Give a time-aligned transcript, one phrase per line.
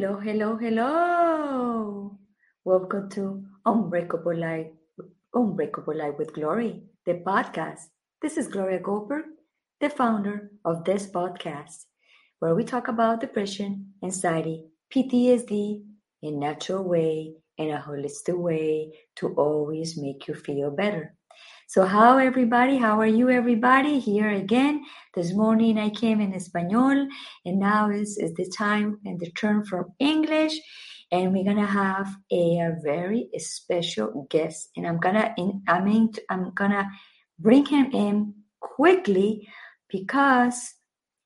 [0.00, 2.18] Hello, hello, hello.
[2.64, 4.68] Welcome to Unbreakable Life,
[5.34, 7.80] Unbreakable Life with Glory, the podcast.
[8.22, 9.26] This is Gloria Goldberg,
[9.78, 11.84] the founder of this podcast,
[12.38, 15.82] where we talk about depression, anxiety, PTSD
[16.22, 21.14] in natural way, in a holistic way to always make you feel better.
[21.70, 22.78] So, how everybody?
[22.78, 24.00] How are you, everybody?
[24.00, 24.84] Here again.
[25.14, 27.06] This morning I came in Espanol,
[27.44, 30.58] and now is, is the time and the turn from English.
[31.12, 36.10] And we're gonna have a, a very special guest, and I'm gonna in, I mean
[36.28, 36.90] I'm gonna
[37.38, 39.46] bring him in quickly
[39.88, 40.74] because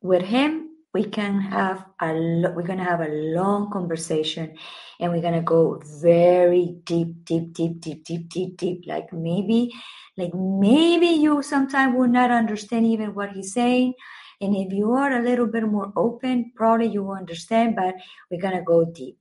[0.03, 2.13] with him we can have a
[2.55, 4.57] we're gonna have a long conversation
[5.01, 8.85] and we're gonna go very deep deep deep deep deep deep deep.
[8.87, 9.73] Like maybe
[10.17, 13.95] like maybe you sometimes will not understand even what he's saying
[14.41, 17.97] and if you are a little bit more open probably you will understand but
[18.31, 19.19] we're gonna go deep.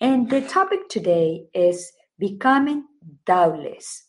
[0.00, 2.84] And the topic today is becoming
[3.24, 4.05] doubtless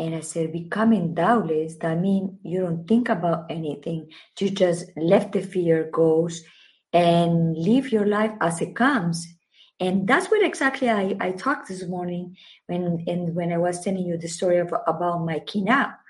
[0.00, 4.08] and I said, becoming doubtless, that means you don't think about anything.
[4.38, 6.42] You just let the fear goes
[6.94, 9.26] and live your life as it comes.
[9.78, 12.34] And that's what exactly I, I talked this morning
[12.66, 16.00] when and when I was telling you the story of, about my kidnap.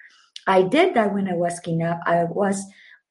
[0.46, 2.06] I did that when I was kidnapped.
[2.06, 2.64] I was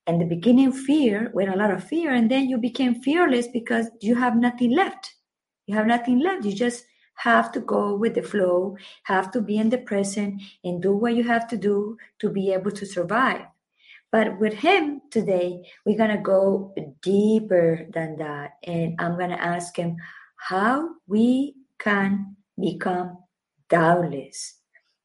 [0.08, 3.88] in the beginning fear with a lot of fear, and then you became fearless because
[4.00, 5.14] you have nothing left.
[5.68, 6.46] You have nothing left.
[6.46, 6.86] You just
[7.20, 11.16] have to go with the flow, have to be in the present and do what
[11.16, 13.46] you have to do to be able to survive.
[14.12, 18.52] But with him today, we're going to go deeper than that.
[18.64, 19.98] And I'm going to ask him
[20.38, 23.18] how we can become
[23.70, 24.56] doubtless.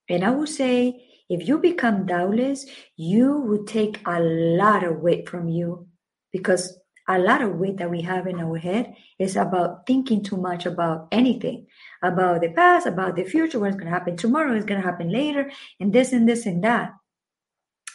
[0.09, 5.29] And I will say, if you become doubtless, you will take a lot of weight
[5.29, 5.89] from you
[6.33, 6.79] because
[7.09, 10.67] a lot of weight that we have in our head is about thinking too much
[10.67, 11.67] about anything
[12.03, 15.11] about the past, about the future, what's going to happen tomorrow, what's going to happen
[15.11, 15.51] later,
[15.81, 16.93] and this and this and that.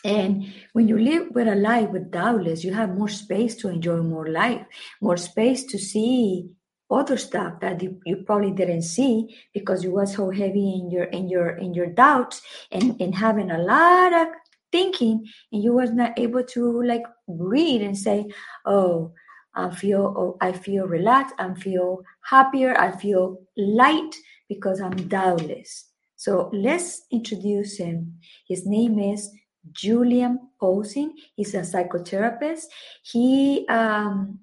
[0.04, 3.98] And when you live with a life with doubtless, you have more space to enjoy
[3.98, 4.66] more life,
[5.02, 6.50] more space to see
[6.90, 11.04] other stuff that you, you probably didn't see because you were so heavy in your
[11.04, 14.28] in your in your doubts and, and having a lot of
[14.72, 18.26] thinking and you was not able to like read and say,
[18.66, 19.14] oh,
[19.56, 24.16] I feel oh, I feel relaxed, I feel happier, I feel light
[24.48, 25.86] because I'm doubtless.
[26.16, 28.20] So let's introduce him.
[28.48, 29.30] His name is
[29.72, 31.14] Julian Posing.
[31.36, 32.66] He's a psychotherapist.
[33.04, 34.40] He um,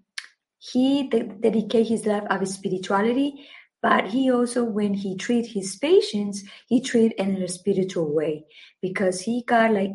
[0.59, 3.47] he de- dedicate his life of spirituality,
[3.83, 8.45] but he also when he treat his patients, he treat in a spiritual way
[8.83, 9.93] because he got like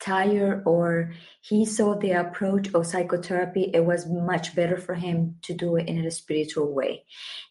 [0.00, 5.54] tired or he saw the approach of psychotherapy it was much better for him to
[5.54, 7.04] do it in a spiritual way.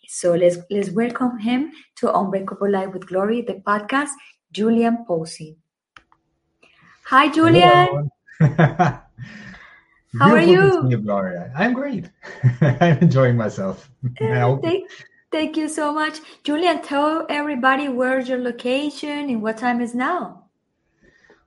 [0.08, 4.12] So let's let's welcome him to unbreakable life with glory the podcast
[4.52, 5.58] julian posey.
[7.06, 8.10] Hi julian.
[8.40, 9.02] how
[10.22, 10.90] are you?
[10.90, 11.52] you gloria.
[11.56, 12.10] I'm great.
[12.62, 13.90] I'm enjoying myself.
[14.20, 14.90] Eh, thank,
[15.32, 16.20] thank you so much.
[16.44, 20.47] Julian tell everybody where's your location and what time is now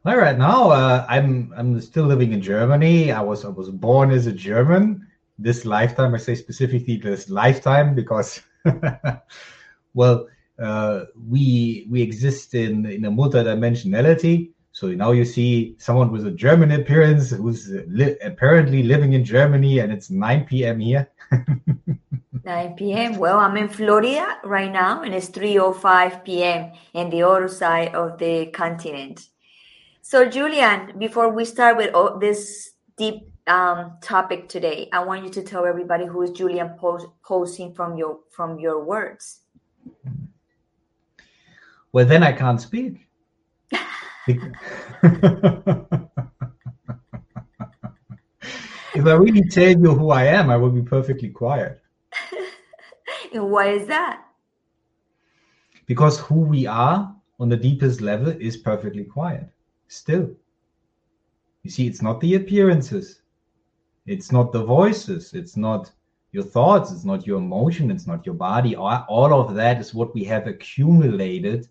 [0.06, 3.12] all right, now uh, I'm I'm still living in Germany.
[3.12, 5.06] I was I was born as a German.
[5.38, 8.40] This lifetime, I say specifically this lifetime because,
[9.94, 10.26] well,
[10.58, 14.52] uh, we we exist in in a multidimensionality.
[14.72, 19.80] So now you see someone with a German appearance who's li- apparently living in Germany,
[19.80, 20.78] and it's 9 p.m.
[20.78, 21.10] here.
[22.44, 23.18] 9 p.m.
[23.18, 26.72] Well, I'm in Florida right now, and it's 3:05 p.m.
[26.94, 29.29] in the other side of the continent.
[30.10, 35.40] So, Julian, before we start with this deep um, topic today, I want you to
[35.40, 36.74] tell everybody who is Julian
[37.22, 39.42] posing from your from your words.
[41.92, 43.06] Well, then I can't speak.
[44.26, 44.42] if
[48.96, 51.80] I really tell you who I am, I will be perfectly quiet.
[53.32, 54.24] and why is that?
[55.86, 59.48] Because who we are on the deepest level is perfectly quiet
[59.90, 60.30] still.
[61.62, 63.20] You see, it's not the appearances,
[64.06, 65.90] it's not the voices, it's not
[66.32, 68.76] your thoughts, it's not your emotion, it's not your body.
[68.76, 71.68] All of that is what we have accumulated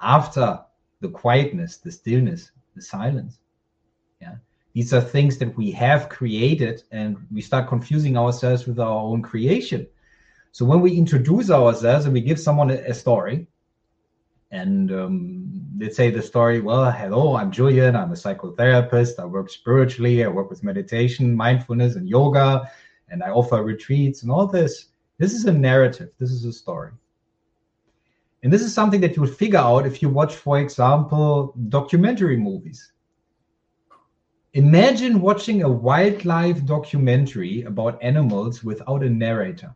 [0.00, 0.60] after
[1.00, 3.38] the quietness, the stillness, the silence.
[4.20, 4.36] Yeah.
[4.72, 9.20] These are things that we have created and we start confusing ourselves with our own
[9.20, 9.86] creation.
[10.52, 13.46] So when we introduce ourselves and we give someone a, a story,
[14.52, 19.50] and um, they say the story well hello i'm julian i'm a psychotherapist i work
[19.50, 22.70] spiritually i work with meditation mindfulness and yoga
[23.12, 24.86] and I offer retreats and all this.
[25.18, 26.92] This is a narrative, this is a story.
[28.42, 32.36] And this is something that you would figure out if you watch, for example, documentary
[32.36, 32.92] movies.
[34.54, 39.74] Imagine watching a wildlife documentary about animals without a narrator.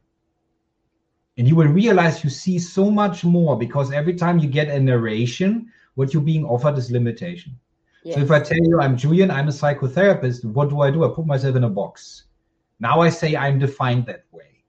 [1.39, 4.81] And you will realize you see so much more because every time you get a
[4.81, 7.59] narration, what you're being offered is limitation.
[8.05, 8.15] Yes.
[8.15, 11.05] So if I tell you I'm Julian, I'm a psychotherapist, what do I do?
[11.05, 12.25] I put myself in a box.
[12.81, 14.65] Now I say I'm defined that way.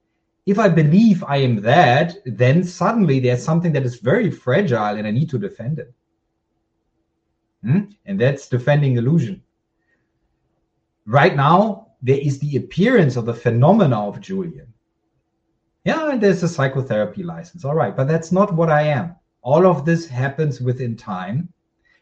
[0.45, 5.05] If I believe I am that, then suddenly there's something that is very fragile and
[5.05, 5.93] I need to defend it.
[7.63, 7.81] Hmm?
[8.05, 9.43] And that's defending illusion.
[11.05, 14.73] Right now, there is the appearance of the phenomena of Julian.
[15.87, 17.63] Yeah, there's a psychotherapy license.
[17.63, 19.15] All right, but that's not what I am.
[19.41, 21.47] All of this happens within time,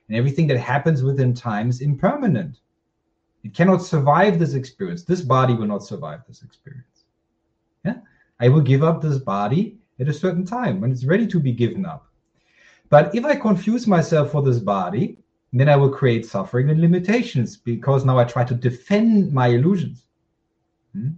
[0.08, 2.62] and everything that happens within time is impermanent.
[3.44, 5.04] It cannot survive this experience.
[5.04, 7.06] This body will not survive this experience.
[7.86, 7.98] Yeah.
[8.40, 11.52] I will give up this body at a certain time when it's ready to be
[11.52, 12.08] given up.
[12.90, 15.20] But if I confuse myself for this body,
[15.54, 20.06] then I will create suffering and limitations because now I try to defend my illusions.
[20.94, 21.10] Hmm?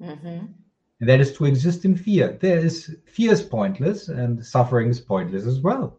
[0.00, 0.46] Mm-hmm.
[1.00, 2.38] And that is to exist in fear.
[2.40, 5.98] There is fear is pointless and suffering is pointless as well.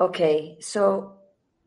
[0.00, 1.16] Okay, so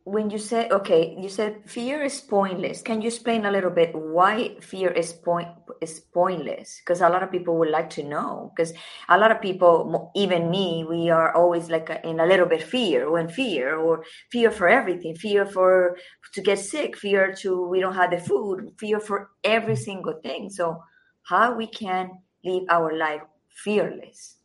[0.09, 3.94] when you say okay you said fear is pointless can you explain a little bit
[3.94, 5.47] why fear is point
[5.81, 8.74] is pointless because a lot of people would like to know because
[9.09, 12.63] a lot of people even me we are always like a, in a little bit
[12.63, 15.95] fear when fear or fear for everything fear for
[16.33, 20.50] to get sick fear to we don't have the food fear for every single thing
[20.50, 20.81] so
[21.30, 22.12] how we can
[22.44, 23.22] live our life
[23.64, 24.36] fearless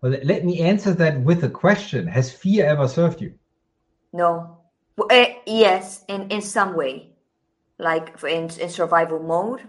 [0.00, 3.32] well let me answer that with a question has fear ever served you
[4.12, 4.58] no
[4.98, 7.10] uh, yes, in in some way,
[7.78, 9.62] like in in survival mode,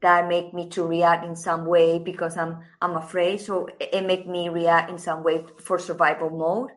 [0.00, 3.40] that make me to react in some way because I'm I'm afraid.
[3.40, 6.70] So it make me react in some way for survival mode.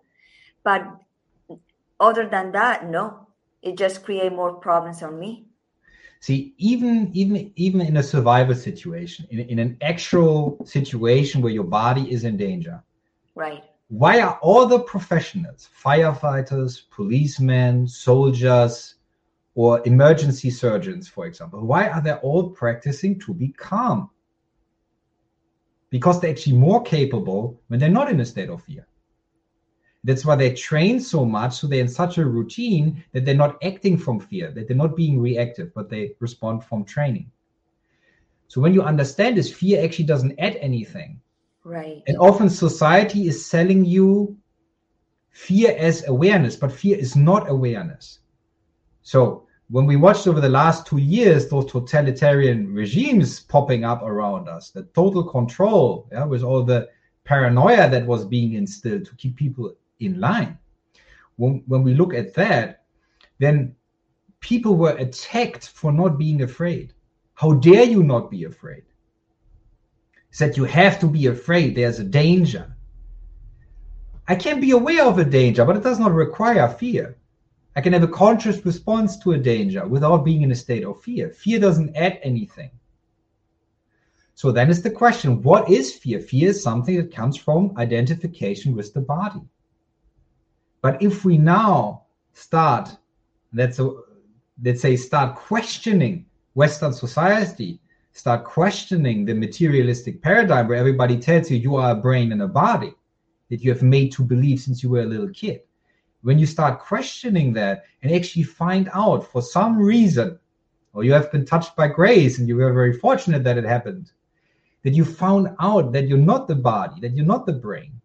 [0.63, 0.85] But
[1.99, 3.27] other than that, no,
[3.61, 5.46] it just create more problems on me.
[6.19, 11.63] See, even even even in a survival situation, in, in an actual situation where your
[11.63, 12.83] body is in danger,
[13.35, 13.63] right?
[13.89, 18.95] why are all the professionals, firefighters, policemen, soldiers,
[19.55, 24.09] or emergency surgeons, for example, why are they all practicing to be calm?
[25.89, 28.85] Because they're actually more capable when they're not in a state of fear.
[30.03, 33.57] That's why they train so much, so they're in such a routine that they're not
[33.63, 37.29] acting from fear, that they're not being reactive, but they respond from training.
[38.47, 41.19] So when you understand this, fear actually doesn't add anything.
[41.63, 42.01] Right.
[42.07, 44.37] And often society is selling you
[45.31, 48.19] fear as awareness, but fear is not awareness.
[49.01, 54.47] So when we watched over the last two years those totalitarian regimes popping up around
[54.47, 56.89] us, the total control, yeah, with all the
[57.25, 60.57] paranoia that was being instilled to keep people in line.
[61.35, 62.85] When, when we look at that,
[63.39, 63.75] then
[64.39, 66.93] people were attacked for not being afraid.
[67.35, 68.83] How dare you not be afraid?
[70.31, 72.75] said you have to be afraid there's a danger.
[74.27, 77.17] I can be aware of a danger, but it does not require fear.
[77.75, 81.01] I can have a conscious response to a danger without being in a state of
[81.01, 81.29] fear.
[81.29, 82.71] Fear doesn't add anything.
[84.35, 86.19] So then is the question what is fear?
[86.19, 89.41] Fear is something that comes from identification with the body.
[90.81, 92.03] But if we now
[92.33, 92.89] start,
[93.53, 93.89] let's, uh,
[94.63, 97.79] let's say, start questioning Western society
[98.17, 102.47] start questioning the materialistic paradigm where everybody tells you you are a brain and a
[102.47, 102.91] body
[103.49, 105.61] that you have made to believe since you were a little kid.
[106.23, 110.39] When you start questioning that and actually find out for some reason,
[110.93, 114.11] or you have been touched by grace and you were very fortunate that it happened,
[114.81, 118.01] that you found out that you're not the body, that you're not the brain,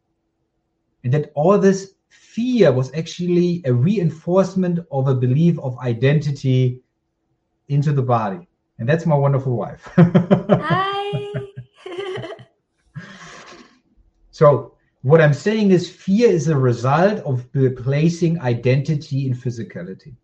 [1.04, 6.81] and that all this fear was actually a reinforcement of a belief of identity
[7.69, 8.49] into the body
[8.83, 9.88] and that's my wonderful wife.
[9.97, 11.33] Hi.
[14.33, 20.16] so, what I'm saying is, fear is a result of replacing identity in physicality.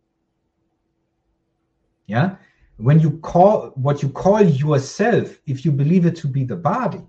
[2.09, 2.35] Yeah.
[2.79, 7.07] When you call what you call yourself, if you believe it to be the body,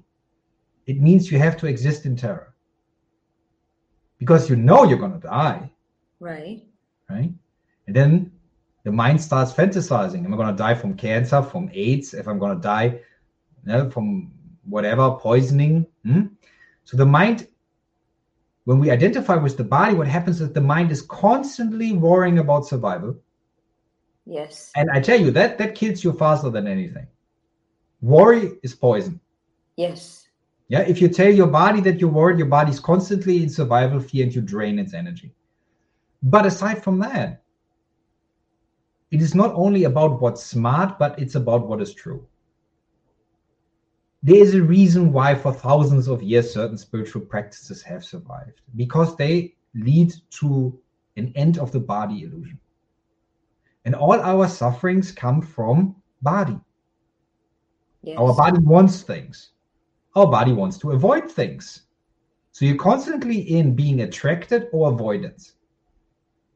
[0.86, 2.49] it means you have to exist in terror
[4.20, 5.72] because you know you're going to die.
[6.20, 6.62] Right.
[7.10, 7.34] Right.
[7.88, 8.32] And then
[8.84, 10.24] the mind starts fantasizing.
[10.24, 12.14] Am I going to die from cancer, from AIDS?
[12.14, 13.02] If I'm going to die you
[13.66, 14.32] know, from
[14.66, 15.88] whatever, poisoning?
[16.04, 16.28] Hmm?
[16.84, 17.48] So the mind,
[18.66, 22.68] when we identify with the body, what happens is the mind is constantly worrying about
[22.68, 23.18] survival.
[24.26, 24.72] Yes.
[24.76, 27.08] And I tell you that that kills you faster than anything.
[28.02, 29.20] Worry is poison.
[29.76, 30.29] Yes.
[30.70, 34.24] Yeah, if you tell your body that you're worried, your body's constantly in survival fear
[34.24, 35.34] and you drain its energy.
[36.22, 37.42] But aside from that,
[39.10, 42.28] it is not only about what's smart, but it's about what is true.
[44.22, 49.16] There is a reason why, for thousands of years, certain spiritual practices have survived because
[49.16, 50.78] they lead to
[51.18, 52.60] an end of the body illusion.
[53.86, 56.60] And all our sufferings come from body.
[58.04, 58.18] Yes.
[58.20, 59.52] Our body wants things.
[60.16, 61.84] Our body wants to avoid things.
[62.52, 65.54] So you're constantly in being attracted or avoidance.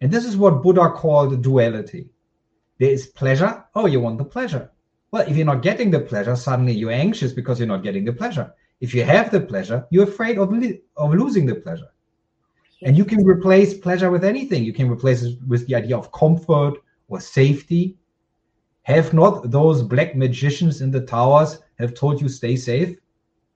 [0.01, 2.09] And this is what Buddha called duality.
[2.79, 3.63] There is pleasure.
[3.75, 4.69] Oh, you want the pleasure.
[5.11, 8.11] Well, if you're not getting the pleasure, suddenly you're anxious because you're not getting the
[8.11, 8.53] pleasure.
[8.81, 11.87] If you have the pleasure, you're afraid of, li- of losing the pleasure.
[12.81, 14.63] And you can replace pleasure with anything.
[14.63, 16.73] You can replace it with the idea of comfort
[17.07, 17.95] or safety.
[18.81, 22.97] Have not those black magicians in the towers have told you stay safe?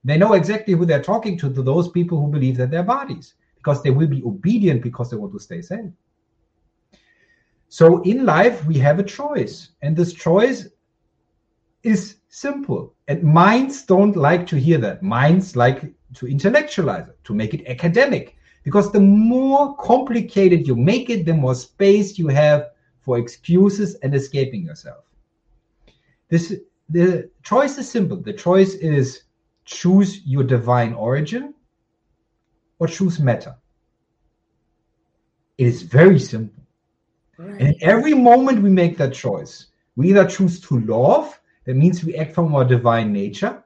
[0.03, 3.33] They know exactly who they're talking to, to those people who believe that they're bodies,
[3.55, 5.93] because they will be obedient because they want to stay sane.
[7.69, 10.69] So in life, we have a choice, and this choice
[11.83, 12.93] is simple.
[13.07, 15.03] And minds don't like to hear that.
[15.03, 21.09] Minds like to intellectualize it, to make it academic, because the more complicated you make
[21.09, 22.69] it, the more space you have
[23.01, 25.03] for excuses and escaping yourself.
[26.29, 26.53] This
[26.89, 28.17] the choice is simple.
[28.17, 29.23] The choice is
[29.67, 31.53] choose your divine origin
[32.79, 33.55] or choose matter.
[35.57, 36.63] It is very simple.
[37.37, 37.61] Right.
[37.61, 42.15] And every moment we make that choice, we either choose to love, that means we
[42.15, 43.63] act from our divine nature,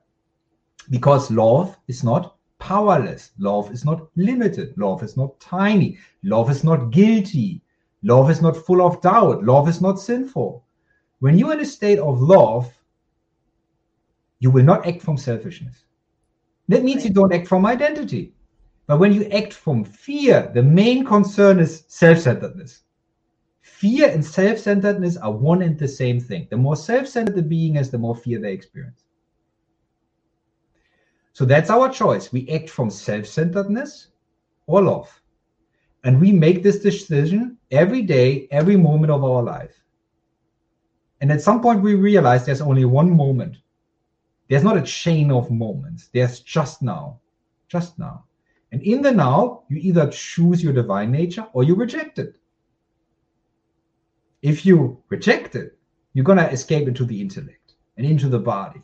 [0.89, 3.31] because love is not powerless.
[3.37, 4.73] Love is not limited.
[4.77, 5.97] Love is not tiny.
[6.23, 7.61] Love is not guilty.
[8.03, 9.43] Love is not full of doubt.
[9.43, 10.63] Love is not sinful.
[11.19, 12.73] When you're in a state of love,
[14.39, 15.83] you will not act from selfishness.
[16.71, 18.33] That means you don't act from identity.
[18.87, 22.83] But when you act from fear, the main concern is self centeredness.
[23.61, 26.47] Fear and self centeredness are one and the same thing.
[26.49, 29.03] The more self centered the being is, the more fear they experience.
[31.33, 32.31] So that's our choice.
[32.31, 34.07] We act from self centeredness
[34.67, 35.21] or love.
[36.05, 39.83] And we make this decision every day, every moment of our life.
[41.21, 43.57] And at some point, we realize there's only one moment.
[44.51, 47.21] There's not a chain of moments, there's just now.
[47.69, 48.25] Just now.
[48.73, 52.35] And in the now, you either choose your divine nature or you reject it.
[54.41, 55.77] If you reject it,
[56.11, 58.81] you're going to escape into the intellect and into the body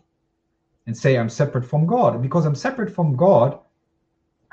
[0.86, 2.14] and say, I'm separate from God.
[2.14, 3.60] And because I'm separate from God,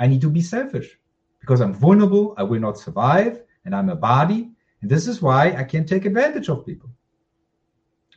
[0.00, 0.98] I need to be selfish.
[1.38, 4.50] Because I'm vulnerable, I will not survive, and I'm a body.
[4.82, 6.90] And this is why I can take advantage of people.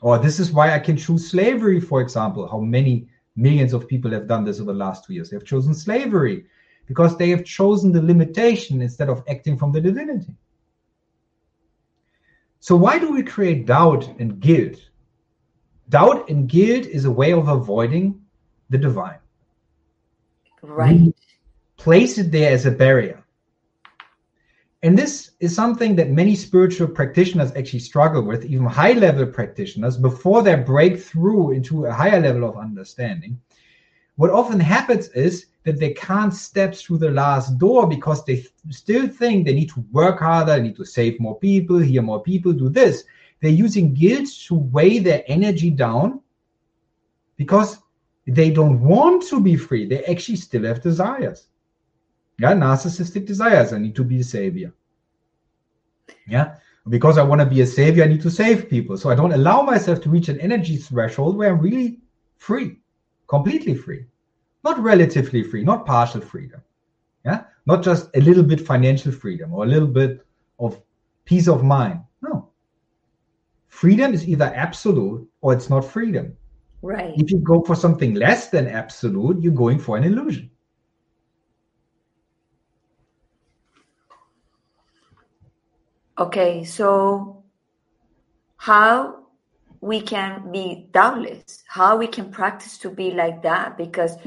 [0.01, 2.47] Or this is why I can choose slavery, for example.
[2.47, 5.29] How many millions of people have done this over the last two years?
[5.29, 6.45] They have chosen slavery
[6.85, 10.35] because they have chosen the limitation instead of acting from the divinity.
[12.59, 14.89] So, why do we create doubt and guilt?
[15.89, 18.21] Doubt and guilt is a way of avoiding
[18.69, 19.19] the divine.
[20.61, 20.99] Right.
[20.99, 21.13] We
[21.77, 23.23] place it there as a barrier.
[24.83, 29.97] And this is something that many spiritual practitioners actually struggle with, even high level practitioners,
[29.97, 33.39] before they break through into a higher level of understanding.
[34.17, 39.07] What often happens is that they can't step through the last door because they still
[39.07, 42.53] think they need to work harder, they need to save more people, hear more people,
[42.53, 43.03] do this.
[43.41, 46.21] They're using guilt to weigh their energy down
[47.35, 47.79] because
[48.27, 49.87] they don't want to be free.
[49.87, 51.47] They actually still have desires.
[52.39, 53.73] Yeah, narcissistic desires.
[53.73, 54.73] I need to be a savior.
[56.27, 56.55] Yeah,
[56.89, 58.97] because I want to be a savior, I need to save people.
[58.97, 61.99] So I don't allow myself to reach an energy threshold where I'm really
[62.37, 62.77] free,
[63.27, 64.05] completely free,
[64.63, 66.61] not relatively free, not partial freedom.
[67.25, 70.25] Yeah, not just a little bit financial freedom or a little bit
[70.59, 70.81] of
[71.25, 72.01] peace of mind.
[72.21, 72.49] No,
[73.67, 76.37] freedom is either absolute or it's not freedom.
[76.83, 77.13] Right.
[77.17, 80.51] If you go for something less than absolute, you're going for an illusion.
[86.19, 87.43] Okay, so
[88.57, 89.27] how
[89.81, 94.17] we can be doubtless, how we can practice to be like that, because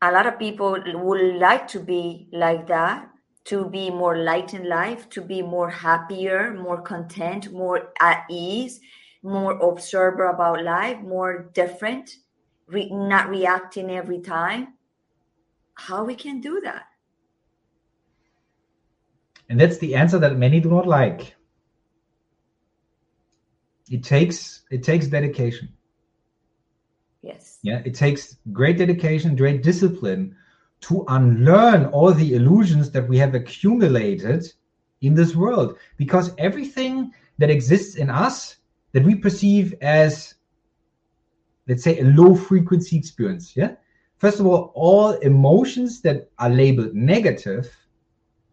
[0.00, 3.08] a lot of people would like to be like that,
[3.46, 8.80] to be more light in life, to be more happier, more content, more at ease,
[9.24, 12.10] more observer about life, more different,
[12.68, 14.74] re- not reacting every time.
[15.74, 16.84] How we can do that?
[19.52, 21.36] And that's the answer that many do not like.
[23.90, 25.68] It takes it takes dedication.
[27.20, 27.58] Yes.
[27.60, 30.34] Yeah, it takes great dedication, great discipline
[30.88, 34.50] to unlearn all the illusions that we have accumulated
[35.02, 38.56] in this world because everything that exists in us
[38.92, 40.34] that we perceive as
[41.68, 43.74] let's say a low frequency experience yeah
[44.16, 47.68] first of all all emotions that are labeled negative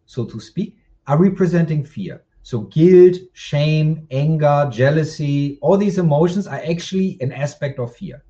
[0.04, 0.76] so to speak
[1.10, 7.80] are representing fear so guilt shame anger jealousy all these emotions are actually an aspect
[7.80, 8.22] of fear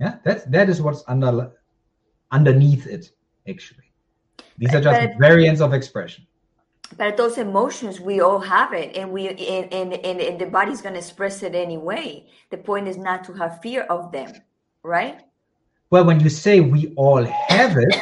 [0.00, 1.52] yeah that's that is what's under
[2.32, 3.12] underneath it
[3.48, 3.88] actually
[4.58, 6.26] these are just But- variants of expression
[6.98, 10.82] But those emotions, we all have it, and we and and, and, and the body's
[10.82, 12.26] gonna express it anyway.
[12.50, 14.32] The point is not to have fear of them,
[14.82, 15.22] right?
[15.90, 17.94] Well, when you say we all have it,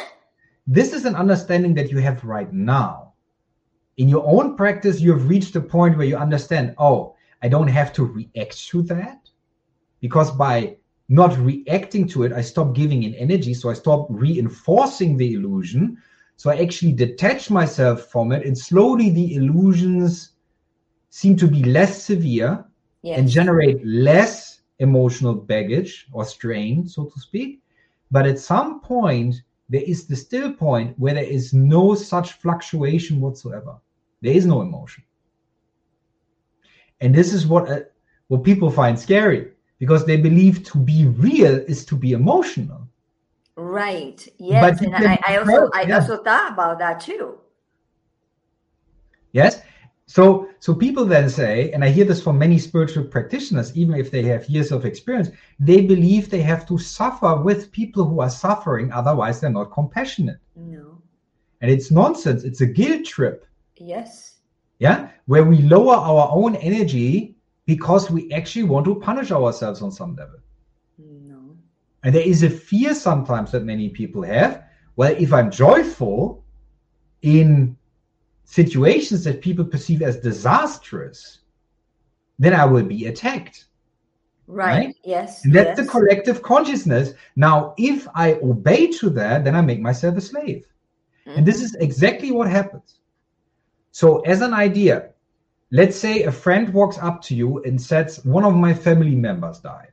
[0.65, 3.08] this is an understanding that you have right now.
[3.99, 7.67] In your own practice, you have reached a point where you understand, oh, I don't
[7.67, 9.29] have to react to that.
[9.99, 10.77] Because by
[11.09, 13.53] not reacting to it, I stop giving in energy.
[13.53, 15.97] So I stop reinforcing the illusion.
[16.37, 20.31] So I actually detach myself from it, and slowly the illusions
[21.09, 22.65] seem to be less severe
[23.01, 23.17] Yes.
[23.17, 27.61] and generate less emotional baggage or strain, so to speak.
[28.11, 29.35] But at some point,
[29.69, 33.75] there is the still point where there is no such fluctuation whatsoever.
[34.21, 35.03] There is no emotion.
[37.01, 37.81] And this is what uh,
[38.27, 42.87] what people find scary because they believe to be real is to be emotional.
[43.55, 44.25] Right.
[44.37, 44.79] Yes.
[44.79, 45.95] But And I, I also I yeah.
[45.95, 47.37] also thought about that too.
[49.31, 49.61] Yes.
[50.05, 54.11] So so people then say, and I hear this from many spiritual practitioners, even if
[54.11, 58.29] they have years of experience, they believe they have to suffer with people who are
[58.29, 60.39] suffering, otherwise they're not compassionate.
[60.55, 61.01] No.
[61.61, 62.43] And it's nonsense.
[62.43, 63.45] It's a guilt trip.
[63.79, 64.35] Yes.
[64.79, 65.09] Yeah.
[65.25, 70.15] Where we lower our own energy because we actually want to punish ourselves on some
[70.15, 70.39] level.
[70.97, 71.55] No.
[72.03, 74.63] And there is a fear sometimes that many people have.
[74.95, 76.43] Well, if I'm joyful
[77.21, 77.77] in
[78.45, 81.39] situations that people perceive as disastrous,
[82.39, 83.65] then I will be attacked.
[84.47, 84.87] Right.
[84.87, 84.95] Right?
[85.03, 85.45] Yes.
[85.45, 87.13] And that's the collective consciousness.
[87.35, 90.65] Now, if I obey to that, then I make myself a slave.
[91.27, 91.63] And this Mhm.
[91.63, 92.99] is exactly what happens.
[93.91, 95.09] So, as an idea,
[95.71, 99.59] let's say a friend walks up to you and says, One of my family members
[99.59, 99.91] died.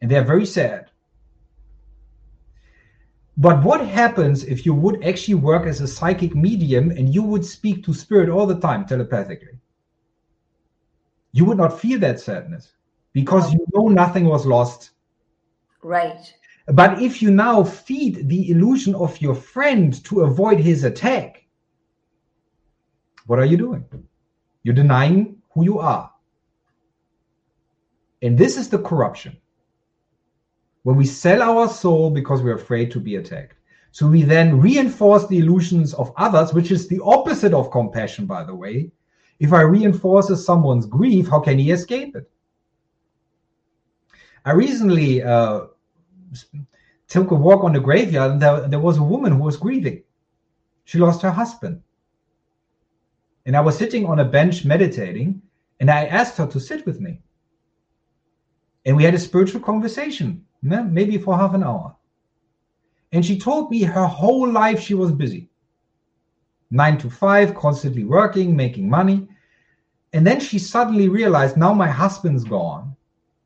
[0.00, 0.90] And they're very sad.
[3.36, 7.44] But what happens if you would actually work as a psychic medium and you would
[7.44, 9.58] speak to spirit all the time telepathically?
[11.32, 12.72] You would not feel that sadness
[13.12, 14.90] because you know nothing was lost.
[15.82, 16.32] Right.
[16.66, 21.41] But if you now feed the illusion of your friend to avoid his attack,
[23.26, 23.84] what are you doing?
[24.62, 26.10] You're denying who you are.
[28.22, 29.36] And this is the corruption.
[30.84, 33.56] When we sell our soul because we're afraid to be attacked.
[33.90, 38.42] So we then reinforce the illusions of others, which is the opposite of compassion, by
[38.42, 38.90] the way.
[39.38, 42.30] If I reinforce someone's grief, how can he escape it?
[44.44, 45.66] I recently uh,
[47.08, 50.02] took a walk on the graveyard and there, there was a woman who was grieving.
[50.84, 51.82] She lost her husband.
[53.46, 55.42] And I was sitting on a bench meditating
[55.80, 57.20] and I asked her to sit with me.
[58.84, 61.96] And we had a spiritual conversation, maybe for half an hour.
[63.12, 65.48] And she told me her whole life she was busy
[66.72, 69.28] nine to five, constantly working, making money.
[70.14, 72.96] And then she suddenly realized now my husband's gone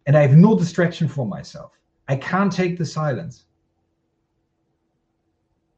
[0.07, 1.73] and I have no distraction for myself.
[2.09, 3.45] I can't take the silence.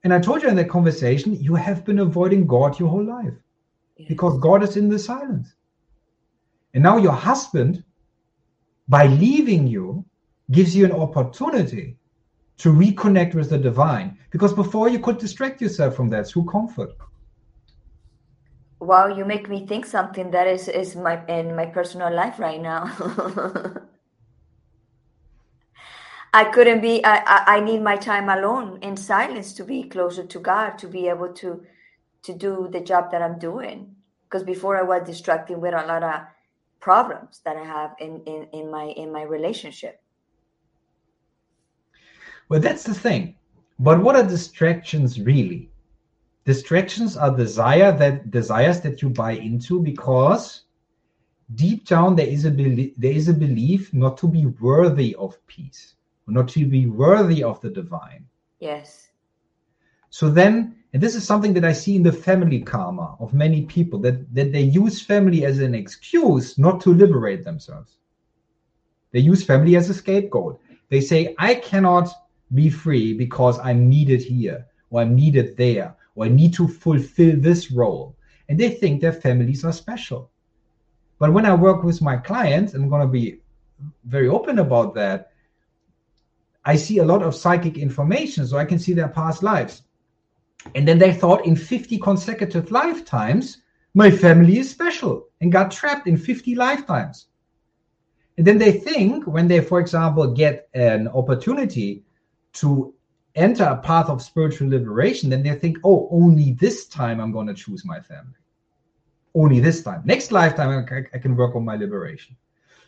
[0.04, 3.34] And I told you in that conversation, you have been avoiding God your whole life
[4.06, 5.54] Because God is in the silence.
[6.74, 7.82] And now your husband,
[8.88, 10.04] by leaving you,
[10.50, 11.96] gives you an opportunity
[12.58, 16.90] to reconnect with the divine because before you could distract yourself from that through comfort.
[18.80, 22.60] Wow, you make me think something that is is my in my personal life right
[22.60, 22.84] now.
[26.32, 27.04] I couldn't be.
[27.04, 30.86] I, I I need my time alone in silence to be closer to God, to
[30.86, 31.64] be able to
[32.22, 33.94] to do the job that I'm doing.
[34.24, 36.20] Because before I was distracted with a lot of
[36.80, 40.00] problems that I have in in in my in my relationship.
[42.48, 43.36] Well, that's the thing.
[43.78, 45.70] But what are distractions really?
[46.44, 50.62] Distractions are desire that desires that you buy into because
[51.54, 55.38] deep down there is a belief there is a belief not to be worthy of
[55.46, 55.94] peace,
[56.26, 58.26] not to be worthy of the divine.
[58.60, 59.08] Yes.
[60.10, 63.62] So then, and this is something that I see in the family karma of many
[63.62, 67.98] people that, that they use family as an excuse not to liberate themselves.
[69.12, 70.60] They use family as a scapegoat.
[70.88, 72.08] They say, I cannot
[72.54, 77.36] be free because I'm needed here, or I'm needed there, or I need to fulfill
[77.38, 78.16] this role.
[78.48, 80.30] And they think their families are special.
[81.18, 83.40] But when I work with my clients, I'm going to be
[84.04, 85.32] very open about that.
[86.64, 89.82] I see a lot of psychic information, so I can see their past lives.
[90.74, 93.58] And then they thought in 50 consecutive lifetimes,
[93.94, 97.26] my family is special and got trapped in 50 lifetimes.
[98.36, 102.04] And then they think when they, for example, get an opportunity
[102.54, 102.94] to
[103.34, 107.46] enter a path of spiritual liberation, then they think, oh, only this time I'm going
[107.46, 108.34] to choose my family.
[109.34, 110.02] Only this time.
[110.04, 112.36] Next lifetime, I can work on my liberation.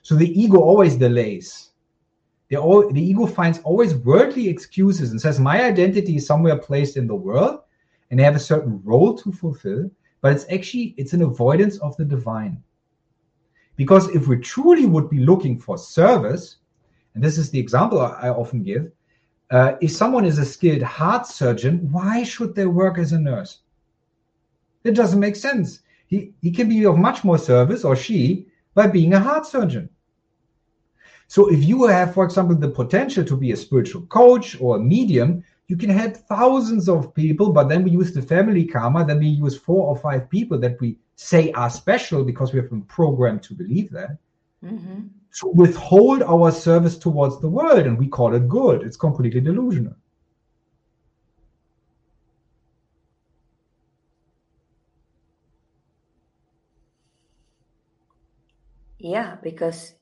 [0.03, 1.70] So the ego always delays.
[2.57, 7.07] All, the ego finds always worldly excuses and says, My identity is somewhere placed in
[7.07, 7.61] the world
[8.11, 11.97] and I have a certain role to fulfill, but it's actually it's an avoidance of
[11.97, 12.63] the divine.
[13.77, 16.57] Because if we truly would be looking for service,
[17.15, 18.91] and this is the example I often give,
[19.51, 23.61] uh, if someone is a skilled heart surgeon, why should they work as a nurse?
[24.85, 25.81] It doesn't make sense.
[26.07, 29.89] He, he can be of much more service, or she, by being a heart surgeon.
[31.31, 34.81] So if you have, for example, the potential to be a spiritual coach or a
[34.81, 39.21] medium, you can help thousands of people, but then we use the family karma, then
[39.21, 42.83] we use four or five people that we say are special because we have been
[42.83, 44.19] programmed to believe that.
[44.65, 45.03] Mm-hmm.
[45.43, 48.83] To withhold our service towards the world, and we call it good.
[48.83, 49.95] It's completely delusional.
[58.99, 59.95] Yeah, because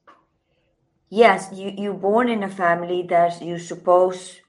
[1.10, 4.40] yes, you you born in a family that you suppose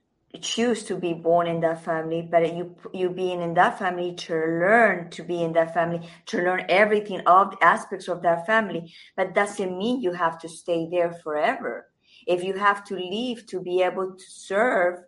[0.41, 4.33] choose to be born in that family, but you you being in that family to
[4.33, 8.93] learn to be in that family, to learn everything, all the aspects of that family.
[9.15, 11.87] But doesn't mean you have to stay there forever.
[12.27, 14.99] If you have to leave to be able to serve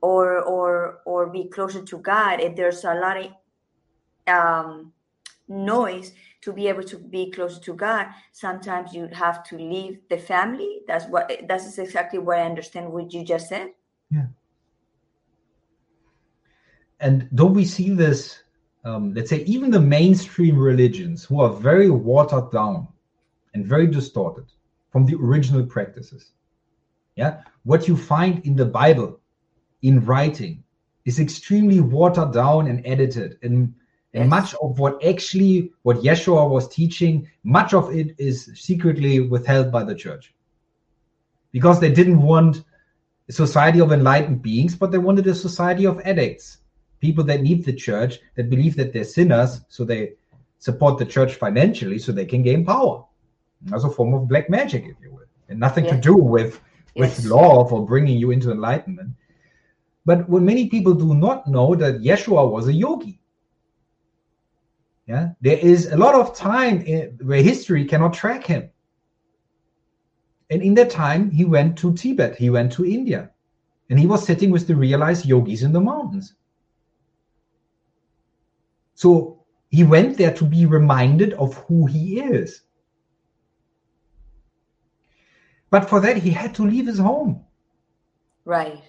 [0.00, 3.30] or or or be closer to God, if there's a lot of
[4.26, 4.92] um,
[5.48, 6.12] noise
[6.44, 10.80] to be able to be closer to God, sometimes you have to leave the family.
[10.86, 13.70] That's what that's exactly what I understand what you just said.
[14.10, 14.26] Yeah.
[17.00, 18.40] And don't we see this?
[18.84, 22.88] Um, let's say even the mainstream religions who are very watered down
[23.54, 24.44] and very distorted
[24.90, 26.32] from the original practices.
[27.16, 29.20] Yeah, what you find in the Bible,
[29.82, 30.62] in writing,
[31.06, 33.74] is extremely watered down and edited and
[34.14, 39.72] and much of what actually what Yeshua was teaching, much of it is secretly withheld
[39.72, 40.32] by the church.
[41.50, 42.62] Because they didn't want
[43.28, 46.58] a society of enlightened beings, but they wanted a society of addicts.
[47.00, 50.12] People that need the church, that believe that they're sinners, so they
[50.58, 53.04] support the church financially so they can gain power.
[53.72, 55.26] As a form of black magic, if you will.
[55.48, 56.60] And nothing to do with,
[56.94, 57.26] with yes.
[57.26, 59.10] love or bringing you into enlightenment.
[60.06, 63.18] But what many people do not know that Yeshua was a yogi
[65.06, 68.70] yeah, there is a lot of time in, where history cannot track him.
[70.50, 73.30] And in that time, he went to Tibet, he went to India,
[73.90, 76.34] and he was sitting with the realized yogis in the mountains.
[78.94, 82.62] So he went there to be reminded of who he is.
[85.70, 87.44] But for that, he had to leave his home.
[88.44, 88.82] Right.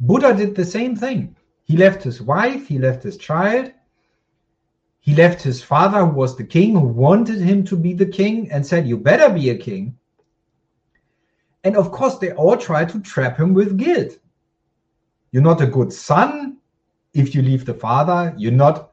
[0.00, 1.36] Buddha did the same thing.
[1.64, 3.72] He left his wife, he left his child,
[5.00, 8.50] he left his father, who was the king, who wanted him to be the king,
[8.52, 9.96] and said, You better be a king.
[11.64, 14.18] And of course, they all tried to trap him with guilt.
[15.32, 16.58] You're not a good son
[17.14, 18.34] if you leave the father.
[18.36, 18.92] You're not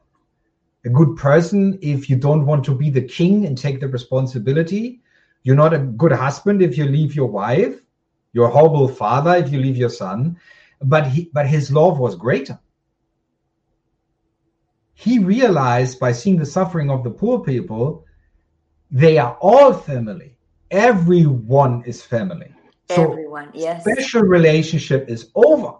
[0.84, 5.00] a good person if you don't want to be the king and take the responsibility.
[5.42, 7.80] You're not a good husband if you leave your wife.
[8.32, 10.38] You're a horrible father if you leave your son.
[10.80, 12.58] But he, but his love was greater
[14.98, 18.04] he realized by seeing the suffering of the poor people,
[18.90, 20.36] they are all family.
[20.72, 22.52] Everyone is family.
[22.90, 23.84] So Everyone, yes.
[23.84, 25.74] Special relationship is over.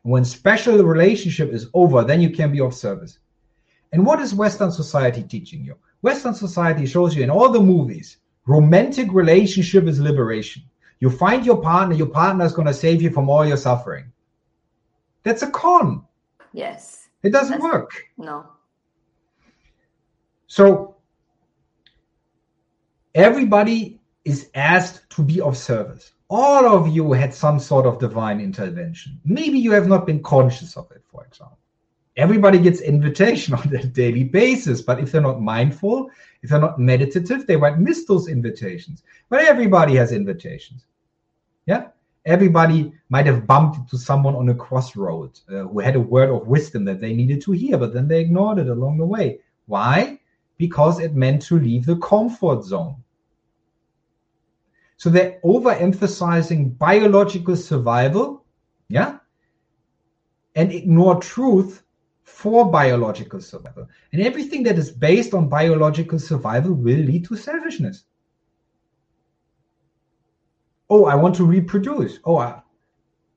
[0.00, 3.18] When special relationship is over, then you can be of service.
[3.92, 5.76] And what is Western society teaching you?
[6.00, 10.62] Western society shows you in all the movies, romantic relationship is liberation.
[11.00, 14.10] You find your partner, your partner is going to save you from all your suffering.
[15.22, 16.06] That's a con.
[16.54, 17.05] Yes.
[17.26, 18.04] It doesn't That's, work.
[18.16, 18.46] No.
[20.46, 20.96] So
[23.14, 26.12] everybody is asked to be of service.
[26.28, 29.20] All of you had some sort of divine intervention.
[29.24, 31.58] Maybe you have not been conscious of it, for example.
[32.16, 36.10] Everybody gets invitation on a daily basis, but if they're not mindful,
[36.42, 39.02] if they're not meditative, they might miss those invitations.
[39.28, 40.86] But everybody has invitations.
[41.66, 41.88] Yeah?
[42.26, 46.48] Everybody might have bumped into someone on a crossroad uh, who had a word of
[46.48, 49.38] wisdom that they needed to hear, but then they ignored it along the way.
[49.66, 50.18] Why?
[50.58, 52.96] Because it meant to leave the comfort zone.
[54.96, 58.44] So they're overemphasizing biological survival,
[58.88, 59.18] yeah,
[60.56, 61.84] and ignore truth
[62.24, 63.86] for biological survival.
[64.12, 68.04] And everything that is based on biological survival will lead to selfishness.
[70.88, 72.18] Oh, I want to reproduce.
[72.24, 72.60] Oh, I,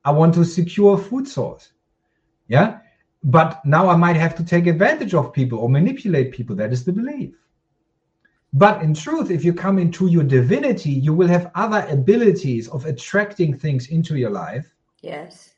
[0.04, 1.72] I want to secure a food source.
[2.48, 2.78] Yeah.
[3.22, 6.56] But now I might have to take advantage of people or manipulate people.
[6.56, 7.34] That is the belief.
[8.52, 12.86] But in truth, if you come into your divinity, you will have other abilities of
[12.86, 14.72] attracting things into your life.
[15.02, 15.54] Yes.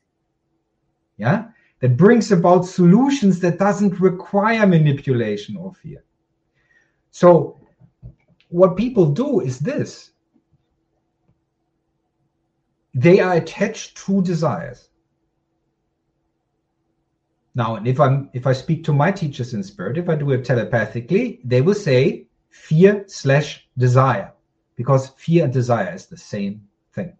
[1.17, 1.45] Yeah.
[1.79, 6.03] That brings about solutions that doesn't require manipulation or fear.
[7.11, 7.59] So
[8.49, 10.11] what people do is this.
[12.93, 14.89] They are attached to desires.
[17.55, 20.31] Now, and if I'm if I speak to my teachers in spirit, if I do
[20.31, 24.31] it telepathically, they will say, fear slash desire
[24.75, 26.61] because fear and desire is the same
[26.93, 27.11] thing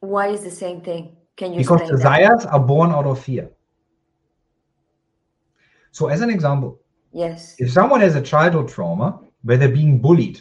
[0.00, 2.52] why is the same thing can you because desires that?
[2.52, 3.50] are born out of fear
[5.90, 6.80] so as an example
[7.12, 10.40] yes if someone has a childhood trauma where they're being bullied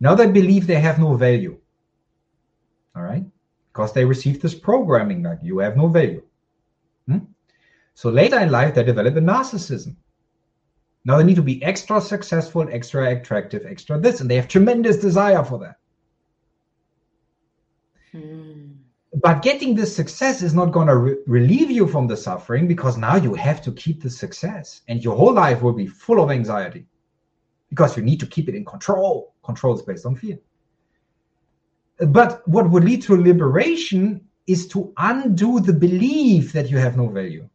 [0.00, 1.58] now they believe they have no value
[2.96, 3.24] all right
[3.72, 6.22] because they received this programming like you have no value
[7.06, 7.18] hmm?
[7.94, 9.96] so later in life they develop a narcissism
[11.08, 14.98] now they need to be extra successful, extra attractive, extra this, and they have tremendous
[14.98, 15.76] desire for that.
[18.12, 18.72] Hmm.
[19.14, 22.98] But getting this success is not going to re- relieve you from the suffering because
[22.98, 26.30] now you have to keep the success, and your whole life will be full of
[26.30, 26.84] anxiety
[27.70, 29.34] because you need to keep it in control.
[29.44, 30.38] Control is based on fear.
[31.98, 37.08] But what would lead to liberation is to undo the belief that you have no
[37.08, 37.48] value.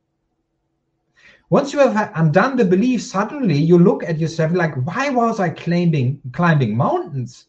[1.50, 5.50] Once you have undone the belief, suddenly you look at yourself like, why was I
[5.50, 7.48] climbing climbing mountains?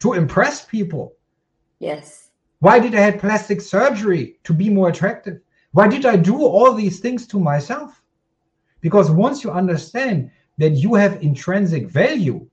[0.00, 1.14] To impress people.
[1.78, 2.30] Yes.
[2.58, 5.40] Why did I have plastic surgery to be more attractive?
[5.72, 8.02] Why did I do all these things to myself?
[8.80, 12.46] Because once you understand that you have intrinsic value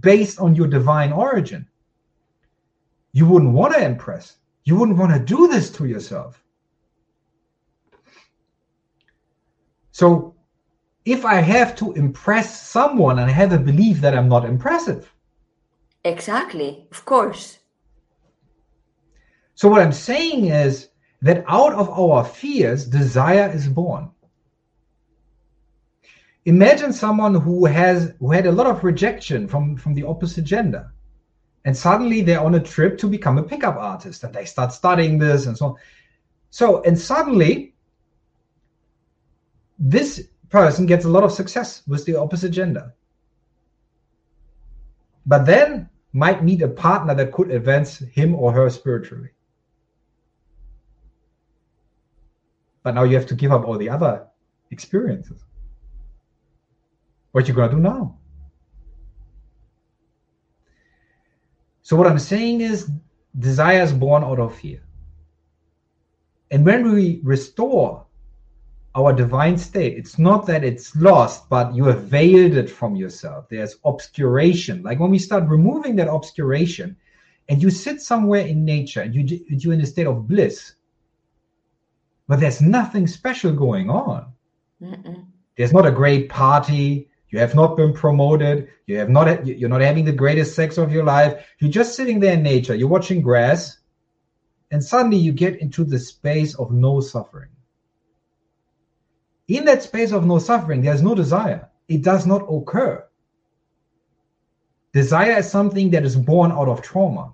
[0.00, 1.66] based on your divine origin,
[3.12, 4.38] you wouldn't want to impress.
[4.64, 6.42] You wouldn't want to do this to yourself.
[9.92, 10.34] So
[11.04, 15.12] if I have to impress someone and I have a belief that I'm not impressive.
[16.04, 17.58] Exactly, of course.
[19.54, 20.88] So what I'm saying is
[21.22, 24.10] that out of our fears, desire is born.
[26.46, 30.92] Imagine someone who has who had a lot of rejection from, from the opposite gender.
[31.64, 35.18] And suddenly they're on a trip to become a pickup artist and they start studying
[35.18, 35.74] this and so on.
[36.48, 37.74] So, and suddenly
[39.78, 42.94] this person gets a lot of success with the opposite gender.
[45.26, 49.30] But then might meet a partner that could advance him or her spiritually.
[52.82, 54.26] But now you have to give up all the other
[54.70, 55.44] experiences.
[57.32, 58.18] What you gonna do now?
[61.82, 62.90] So what I'm saying is
[63.38, 64.82] desire is born out of fear.
[66.50, 68.06] And when we restore
[68.94, 69.96] our divine state.
[69.96, 73.48] It's not that it's lost, but you have veiled it from yourself.
[73.48, 74.82] There's obscuration.
[74.82, 76.96] Like when we start removing that obscuration,
[77.48, 80.74] and you sit somewhere in nature, and you you're in a state of bliss,
[82.28, 84.32] but there's nothing special going on.
[84.82, 85.26] Mm-mm.
[85.56, 87.09] There's not a great party.
[87.30, 88.68] You have not been promoted.
[88.86, 89.46] You have not.
[89.46, 91.46] You're not having the greatest sex of your life.
[91.60, 92.74] You're just sitting there in nature.
[92.74, 93.78] You're watching grass,
[94.70, 97.50] and suddenly you get into the space of no suffering
[99.56, 101.68] in that space of no suffering, there's no desire.
[101.88, 103.04] It does not occur.
[104.92, 107.32] Desire is something that is born out of trauma.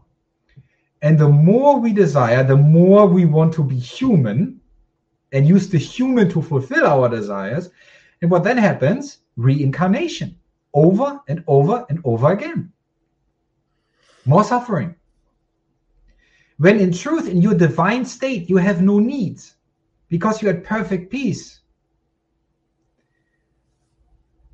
[1.03, 4.61] And the more we desire, the more we want to be human
[5.33, 7.69] and use the human to fulfill our desires.
[8.23, 9.19] And what then happens?
[9.37, 10.37] Reincarnation
[10.75, 12.72] over and over and over again.
[14.25, 14.94] More suffering.
[16.59, 19.57] When in truth, in your divine state, you have no needs
[20.09, 21.61] because you're at perfect peace.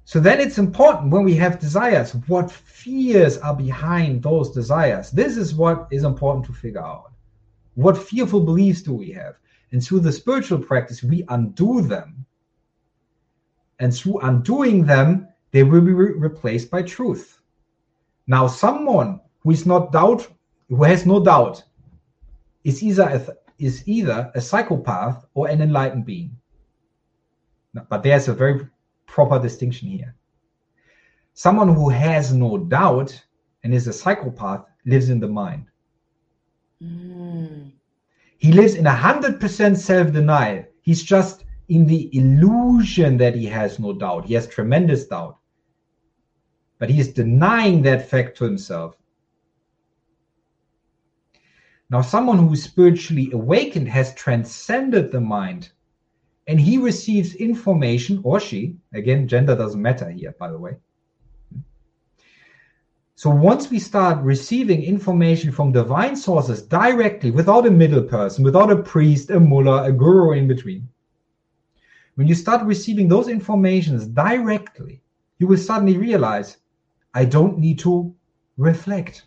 [0.05, 5.11] So then it's important when we have desires, what fears are behind those desires.
[5.11, 7.13] This is what is important to figure out.
[7.75, 9.37] What fearful beliefs do we have?
[9.71, 12.27] And through the spiritual practice, we undo them.
[13.79, 17.41] And through undoing them, they will be re- replaced by truth.
[18.27, 20.29] Now, someone who is not doubt,
[20.69, 21.63] who has no doubt,
[22.65, 23.27] is either a,
[23.59, 26.37] is either a psychopath or an enlightened being.
[27.89, 28.67] But there's a very
[29.07, 30.15] proper distinction here.
[31.35, 33.21] Someone who has no doubt
[33.65, 35.67] and is a psychopath lives in the mind.
[36.83, 37.73] Mm.
[38.39, 40.65] He lives in a hundred percent self-denial.
[40.83, 44.27] He's just in the illusion that he has no doubt.
[44.27, 45.39] He has tremendous doubt.
[46.79, 48.95] But he is denying that fact to himself.
[51.89, 55.73] Now, someone who is spiritually awakened has transcended the mind
[56.47, 60.77] and he receives information, or she, again, gender doesn't matter here, by the way.
[63.15, 68.73] So once we start receiving information from divine sources directly, without a middle person, without
[68.73, 70.89] a priest, a mullah, a guru in between,
[72.23, 75.03] when you start receiving those informations directly,
[75.41, 76.59] you will suddenly realize
[77.15, 78.15] I don't need to
[78.57, 79.25] reflect.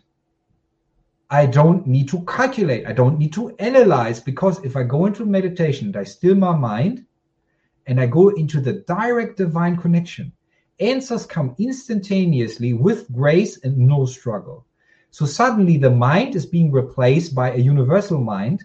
[1.28, 2.86] I don't need to calculate.
[2.86, 6.56] I don't need to analyze because if I go into meditation and I still my
[6.56, 7.04] mind
[7.86, 10.32] and I go into the direct divine connection,
[10.80, 14.64] answers come instantaneously with grace and no struggle.
[15.10, 18.64] So suddenly the mind is being replaced by a universal mind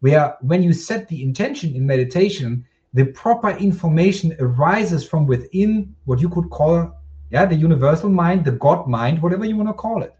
[0.00, 6.20] where when you set the intention in meditation, the proper information arises from within what
[6.20, 6.94] you could call
[7.34, 10.14] yeah, the universal mind, the God mind, whatever you want to call it.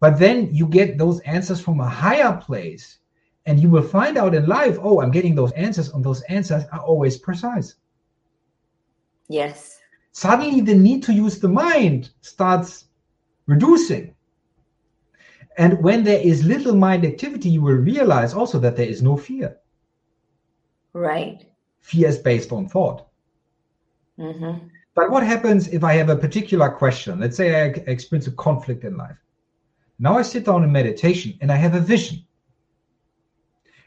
[0.00, 2.98] But then you get those answers from a higher place,
[3.46, 6.64] and you will find out in life, oh, I'm getting those answers, and those answers
[6.72, 7.76] are always precise.
[9.28, 9.78] Yes.
[10.12, 12.84] Suddenly, the need to use the mind starts
[13.46, 14.14] reducing.
[15.56, 19.16] And when there is little mind activity, you will realize also that there is no
[19.16, 19.56] fear.
[20.92, 21.46] Right.
[21.84, 23.06] Fear is based on thought.
[24.18, 24.68] Mm-hmm.
[24.94, 27.20] But what happens if I have a particular question?
[27.20, 29.18] Let's say I experience a conflict in life.
[29.98, 32.24] Now I sit down in meditation and I have a vision.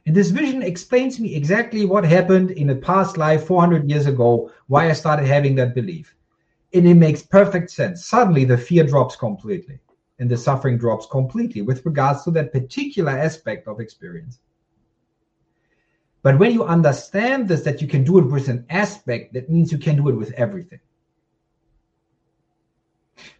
[0.05, 4.51] And this vision explains me exactly what happened in a past life 400 years ago,
[4.67, 6.13] why I started having that belief.
[6.75, 8.05] And it makes perfect sense.
[8.05, 9.79] Suddenly the fear drops completely
[10.19, 14.39] and the suffering drops completely with regards to that particular aspect of experience.
[16.27, 19.71] But when you understand this, that you can do it with an aspect, that means
[19.71, 20.81] you can do it with everything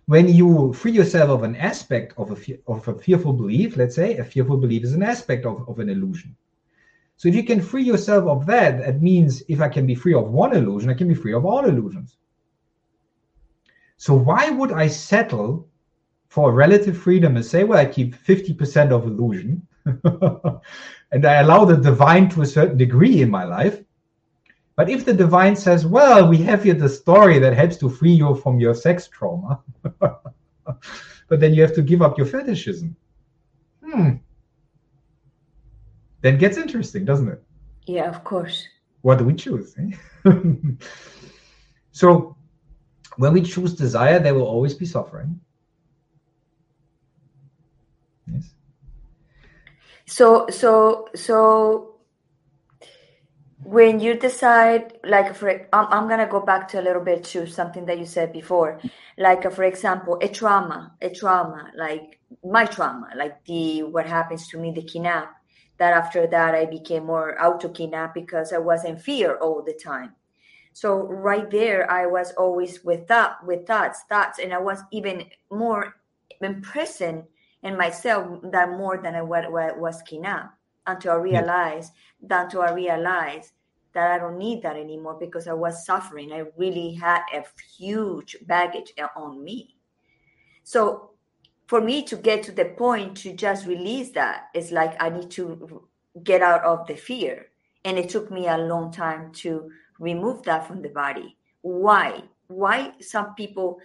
[0.06, 4.17] when you free yourself of an aspect of a, of a fearful belief, let's say
[4.17, 6.34] a fearful belief is an aspect of, of an illusion.
[7.17, 10.13] So if you can free yourself of that, that means if I can be free
[10.13, 12.15] of one illusion, I can be free of all illusions.
[13.97, 15.67] So why would I settle
[16.30, 19.67] for relative freedom and say, well, I keep 50% of illusion
[21.12, 23.84] and I allow the divine to a certain degree in my life?
[24.76, 28.12] But if the divine says, well, we have here the story that helps to free
[28.12, 29.60] you from your sex trauma,
[30.00, 32.95] but then you have to give up your fetishism.
[33.84, 34.17] Hmm.
[36.21, 37.43] Then gets interesting, doesn't it?
[37.88, 38.67] Yeah, of course.
[39.02, 39.76] What do we choose?
[39.80, 40.32] Eh?
[41.91, 42.36] so
[43.17, 45.39] when we choose desire, there will always be suffering.
[48.32, 48.54] Yes.
[50.08, 51.96] So so so
[53.63, 57.46] when you decide like for I'm, I'm gonna go back to a little bit to
[57.46, 58.80] something that you said before.
[59.17, 64.58] Like for example a trauma a trauma like my trauma like the what happens to
[64.58, 65.34] me the kidnap
[65.78, 69.74] that after that i became more auto kidnap because i was in fear all the
[69.74, 70.13] time.
[70.72, 75.26] So right there i was always with that with thoughts thoughts and i was even
[75.52, 75.96] more
[76.41, 77.24] imprisoned
[77.63, 80.54] in myself that more than i was kidnapped
[80.86, 82.43] until i realized yeah.
[82.43, 83.52] until i realized
[83.98, 86.32] that I don't need that anymore because I was suffering.
[86.32, 87.43] I really had a
[87.80, 89.75] huge baggage on me.
[90.63, 91.13] So
[91.65, 95.32] for me to get to the point to just release that, it's like I need
[95.32, 95.88] to
[96.23, 97.48] get out of the fear.
[97.86, 101.36] And it took me a long time to remove that from the body.
[101.62, 102.21] Why?
[102.50, 103.79] Why some people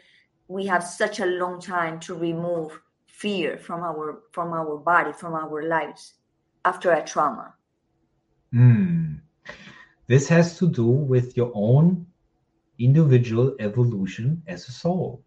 [0.46, 2.78] we have such a long time to remove
[3.12, 6.14] fear from our from our body, from our lives
[6.64, 7.54] after a trauma?
[8.52, 9.20] Mm.
[10.08, 12.06] This has to do with your own
[12.78, 15.22] individual evolution as a soul.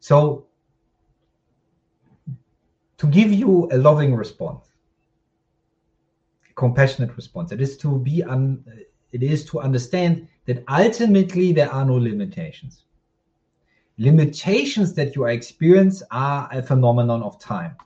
[0.00, 0.46] So,
[2.98, 4.66] to give you a loving response,
[6.50, 8.62] a compassionate response, it is to be un,
[9.12, 12.84] it is to understand that ultimately there are no limitations.
[13.98, 17.76] Limitations that you experience are a phenomenon of time,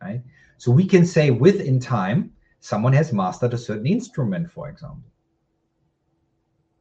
[0.00, 0.22] right?
[0.56, 5.10] So we can say within time, someone has mastered a certain instrument, for example.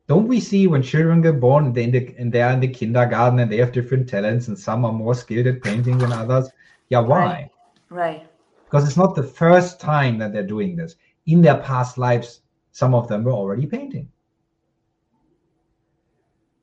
[0.07, 2.59] Don't we see when children get born and, they in the, and they are in
[2.59, 6.11] the kindergarten and they have different talents and some are more skilled at painting than
[6.11, 6.49] others?
[6.89, 7.25] Yeah, why?
[7.25, 7.49] Right.
[7.89, 8.27] right.
[8.65, 10.95] Because it's not the first time that they're doing this.
[11.27, 14.09] In their past lives, some of them were already painting.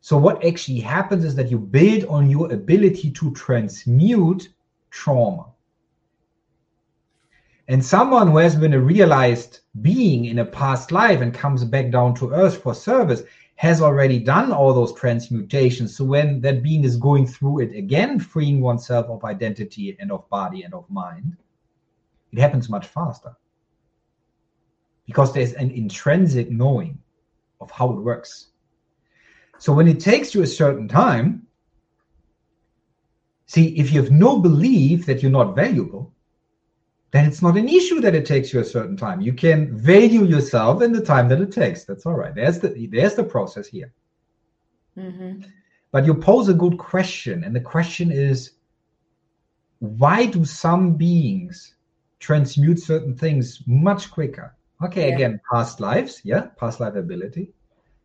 [0.07, 4.51] So, what actually happens is that you build on your ability to transmute
[4.89, 5.47] trauma.
[7.67, 11.91] And someone who has been a realized being in a past life and comes back
[11.91, 13.25] down to earth for service
[13.57, 15.97] has already done all those transmutations.
[15.97, 20.31] So when that being is going through it again, freeing oneself of identity and of
[20.31, 21.37] body and of mind,
[22.31, 23.35] it happens much faster.
[25.05, 26.97] Because there's an intrinsic knowing
[27.61, 28.51] of how it works.
[29.59, 31.47] So when it takes you a certain time,
[33.47, 36.13] see, if you have no belief that you're not valuable,
[37.13, 39.21] then it's not an issue that it takes you a certain time.
[39.21, 41.85] You can value yourself in the time that it takes.
[41.85, 42.35] That's all right.
[42.35, 43.93] There's the there's the process here.
[44.99, 45.43] Mm-hmm.
[45.93, 48.53] But you pose a good question, and the question is,
[49.79, 51.77] why do some beings
[52.19, 54.55] transmute certain things much quicker?
[54.85, 55.15] Okay, yeah.
[55.15, 57.53] again, past lives, yeah, past life ability.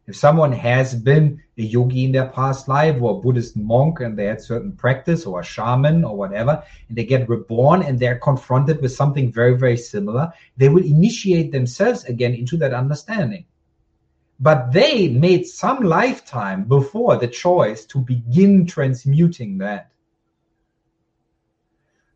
[0.08, 4.18] If someone has been a yogi in their past life or a Buddhist monk and
[4.18, 8.18] they had certain practice or a shaman or whatever, and they get reborn and they're
[8.18, 13.46] confronted with something very, very similar, they will initiate themselves again into that understanding.
[14.40, 19.92] But they made some lifetime before the choice to begin transmuting that.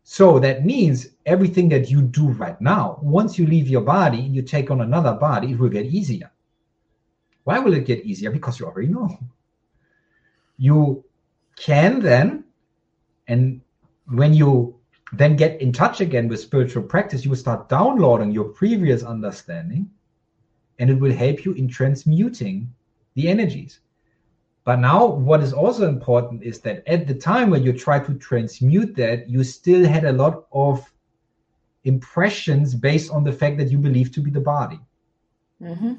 [0.02, 4.34] So that means everything that you do right now, once you leave your body and
[4.34, 6.32] you take on another body, it will get easier
[7.46, 8.32] why will it get easier?
[8.32, 9.16] Because you already know.
[10.58, 11.04] You
[11.54, 12.42] can then,
[13.28, 13.60] and
[14.08, 14.74] when you
[15.12, 19.88] then get in touch again with spiritual practice, you will start downloading your previous understanding,
[20.80, 22.68] and it will help you in transmuting
[23.14, 23.78] the energies.
[24.64, 28.14] But now, what is also important is that at the time when you try to
[28.14, 30.84] transmute that, you still had a lot of
[31.84, 34.80] impressions based on the fact that you believe to be the body.
[35.62, 35.94] Mm-hmm.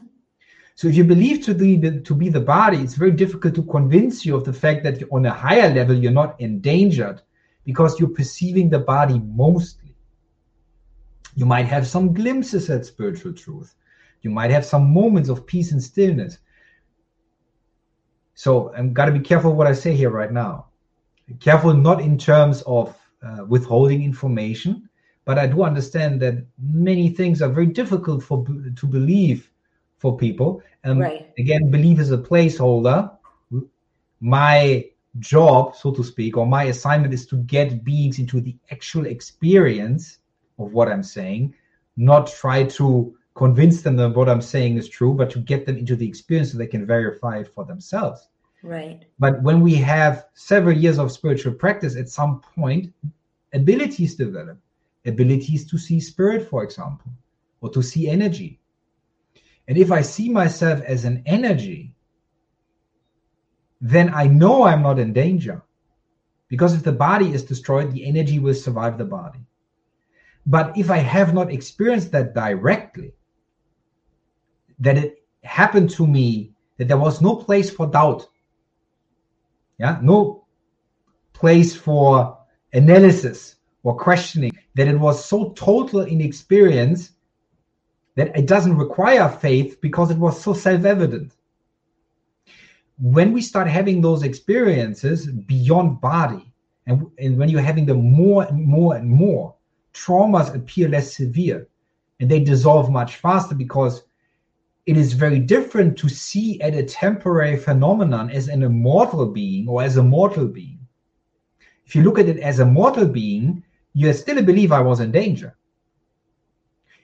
[0.77, 3.63] So if you believe to be the, to be the body, it's very difficult to
[3.63, 7.19] convince you of the fact that on a higher level you're not endangered
[7.65, 9.95] because you're perceiving the body mostly.
[11.33, 13.73] You might have some glimpses at spiritual truth.
[14.21, 16.37] You might have some moments of peace and stillness.
[18.35, 20.67] So I'm got to be careful what I say here right now.
[21.39, 24.87] Careful not in terms of uh, withholding information,
[25.25, 29.49] but I do understand that many things are very difficult for to believe
[29.97, 30.61] for people.
[30.83, 31.31] And right.
[31.37, 33.11] again, belief is a placeholder.
[34.19, 34.85] My
[35.19, 40.19] job, so to speak, or my assignment is to get beings into the actual experience
[40.59, 41.53] of what I'm saying,
[41.97, 45.77] not try to convince them that what I'm saying is true, but to get them
[45.77, 48.27] into the experience so they can verify it for themselves.
[48.63, 49.05] Right.
[49.19, 52.91] But when we have several years of spiritual practice, at some point,
[53.53, 54.57] abilities develop.
[55.05, 57.11] Abilities to see spirit, for example,
[57.61, 58.56] or to see energy,
[59.67, 61.93] and if I see myself as an energy,
[63.81, 65.61] then I know I'm not in danger.
[66.47, 69.39] Because if the body is destroyed, the energy will survive the body.
[70.45, 73.11] But if I have not experienced that directly,
[74.79, 78.27] that it happened to me, that there was no place for doubt,
[79.77, 80.45] yeah, no
[81.33, 82.37] place for
[82.71, 87.11] analysis or questioning, that it was so total in experience
[88.17, 91.33] that it doesn't require faith because it was so self evident.
[92.99, 96.51] When we start having those experiences beyond body,
[96.87, 99.53] and, and when you're having them more and more and more,
[99.93, 101.67] traumas appear less severe
[102.19, 104.03] and they dissolve much faster because
[104.87, 109.83] it is very different to see at a temporary phenomenon as an immortal being or
[109.83, 110.79] as a mortal being.
[111.85, 113.63] If you look at it as a mortal being,
[113.93, 115.55] you still believe I was in danger.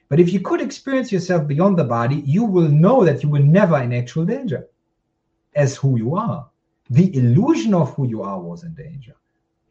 [0.10, 3.40] But if you could experience yourself beyond the body, you will know that you were
[3.40, 4.68] never in actual danger
[5.56, 6.50] as who you are.
[6.90, 9.16] The illusion of who you are was in danger.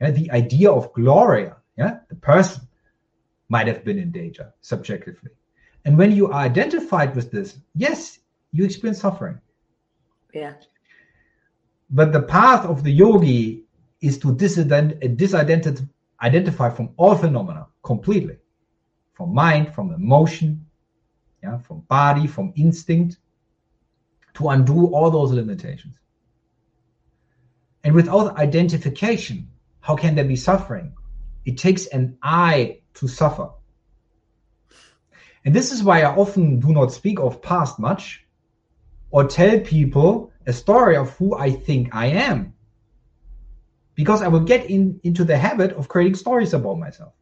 [0.00, 2.66] Yeah, the idea of Gloria, yeah, the person
[3.48, 5.30] might have been in danger subjectively.
[5.84, 8.18] And when you are identified with this, yes,
[8.52, 9.38] you experience suffering.
[10.32, 10.54] Yeah.
[11.90, 13.64] But the path of the yogi
[14.00, 15.02] is to disident-
[16.20, 18.36] identify from all phenomena completely
[19.14, 20.66] from mind, from emotion,
[21.42, 23.18] yeah, from body, from instinct,
[24.34, 25.98] to undo all those limitations.
[27.84, 29.48] And without identification,
[29.80, 30.94] how can there be suffering?
[31.44, 33.50] It takes an I to suffer.
[35.44, 38.24] And this is why I often do not speak of past much
[39.10, 42.54] or tell people a story of who I think I am.
[43.94, 47.12] Because I will get in, into the habit of creating stories about myself.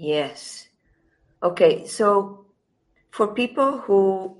[0.00, 0.66] Yes.
[1.42, 2.46] Okay, so
[3.10, 4.34] for people who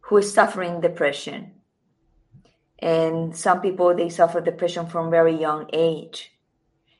[0.00, 1.52] who is suffering depression,
[2.80, 6.36] and some people they suffer depression from very young age,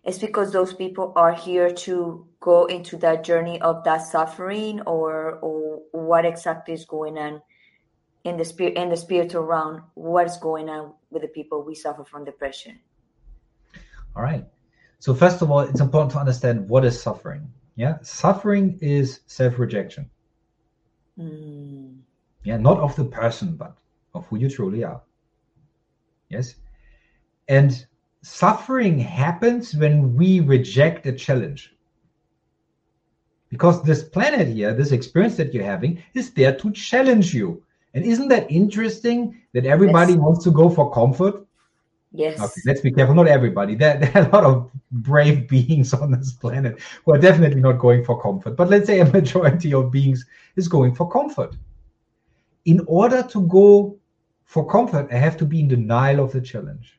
[0.02, 5.36] it's because those people are here to go into that journey of that suffering, or
[5.42, 7.42] or what exactly is going on
[8.24, 9.82] in the spirit in the spiritual realm.
[9.92, 12.80] What's going on with the people we suffer from depression?
[14.16, 14.46] All right.
[15.00, 17.52] So first of all, it's important to understand what is suffering.
[17.76, 20.10] Yeah, suffering is self-rejection.
[21.18, 21.98] Mm.
[22.44, 23.76] Yeah, not of the person, but
[24.14, 25.02] of who you truly are.
[26.28, 26.56] Yes.
[27.48, 27.86] And
[28.22, 31.74] suffering happens when we reject a challenge.
[33.50, 37.62] Because this planet here, this experience that you're having, is there to challenge you.
[37.94, 40.20] And isn't that interesting that everybody Yes.
[40.20, 41.45] wants to go for comfort?
[42.16, 42.40] Yes.
[42.40, 43.14] Okay, let's be careful.
[43.14, 43.74] Not everybody.
[43.74, 47.78] There, there are a lot of brave beings on this planet who are definitely not
[47.78, 48.56] going for comfort.
[48.56, 50.24] But let's say a majority of beings
[50.56, 51.56] is going for comfort.
[52.64, 53.98] In order to go
[54.44, 56.98] for comfort, I have to be in denial of the challenge.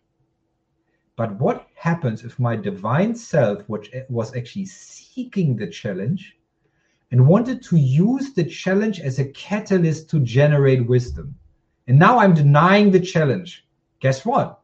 [1.15, 6.37] But what happens if my divine self, which was actually seeking the challenge,
[7.11, 11.33] and wanted to use the challenge as a catalyst to generate wisdom?
[11.87, 13.65] And now I'm denying the challenge.
[13.99, 14.61] Guess what?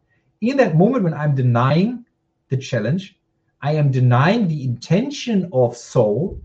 [0.49, 2.05] In that moment when I'm denying
[2.49, 3.17] the challenge,
[3.61, 6.41] I am denying the intention of soul,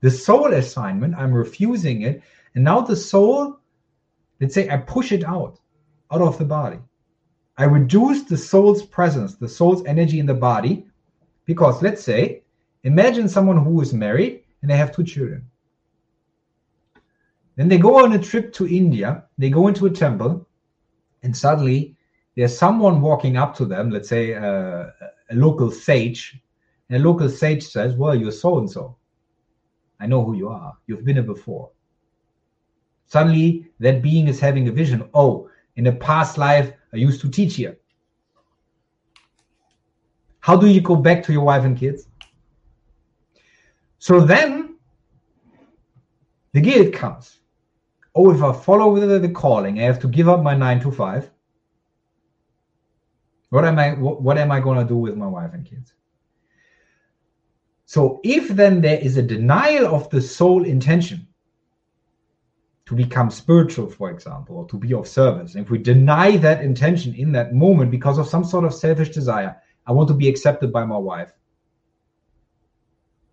[0.00, 2.22] the soul assignment, I'm refusing it.
[2.54, 3.60] And now the soul,
[4.40, 5.60] let's say I push it out,
[6.10, 6.78] out of the body.
[7.58, 10.86] I reduce the soul's presence, the soul's energy in the body,
[11.44, 12.44] because let's say,
[12.84, 15.50] imagine someone who is married and they have two children.
[17.56, 20.48] Then they go on a trip to India, they go into a temple,
[21.22, 21.97] and suddenly
[22.38, 24.86] there's someone walking up to them, let's say uh,
[25.28, 26.40] a local sage,
[26.88, 28.96] and a local sage says, Well, you're so and so.
[29.98, 30.76] I know who you are.
[30.86, 31.72] You've been here before.
[33.08, 35.10] Suddenly, that being is having a vision.
[35.14, 37.76] Oh, in a past life, I used to teach here.
[40.38, 42.06] How do you go back to your wife and kids?
[43.98, 44.76] So then
[46.52, 47.40] the guilt comes.
[48.14, 50.92] Oh, if I follow the, the calling, I have to give up my nine to
[50.92, 51.32] five.
[53.50, 55.94] What am I what, what am I going to do with my wife and kids?
[57.86, 61.26] So if then there is a denial of the soul intention
[62.84, 67.14] to become spiritual, for example, or to be of service, if we deny that intention
[67.14, 70.70] in that moment because of some sort of selfish desire, I want to be accepted
[70.70, 71.32] by my wife.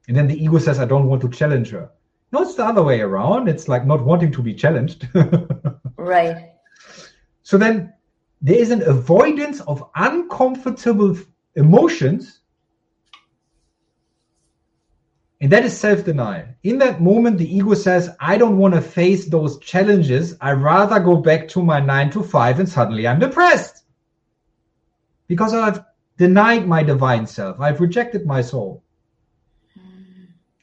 [0.08, 1.90] And then the ego says, I don't want to challenge her.
[2.32, 3.50] No, it's the other way around.
[3.50, 5.08] It's like not wanting to be challenged.
[6.06, 6.52] Right.
[7.42, 7.95] So then
[8.42, 11.18] there is an avoidance of uncomfortable
[11.56, 12.42] emotions.
[15.42, 16.48] And that is self denial.
[16.64, 20.36] In that moment, the ego says, I don't want to face those challenges.
[20.42, 23.84] I rather go back to my nine to five and suddenly I'm depressed.
[25.28, 25.84] Because I've
[26.18, 28.84] denied my divine self, I've rejected my soul.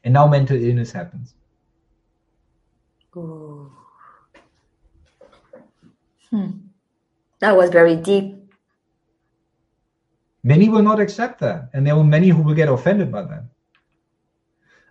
[0.05, 1.35] And now mental illness happens.
[3.17, 3.71] Ooh.
[6.31, 6.51] Hmm.
[7.43, 8.37] That was very deep.
[10.45, 13.43] Many will not accept that, and there will many who will get offended by that.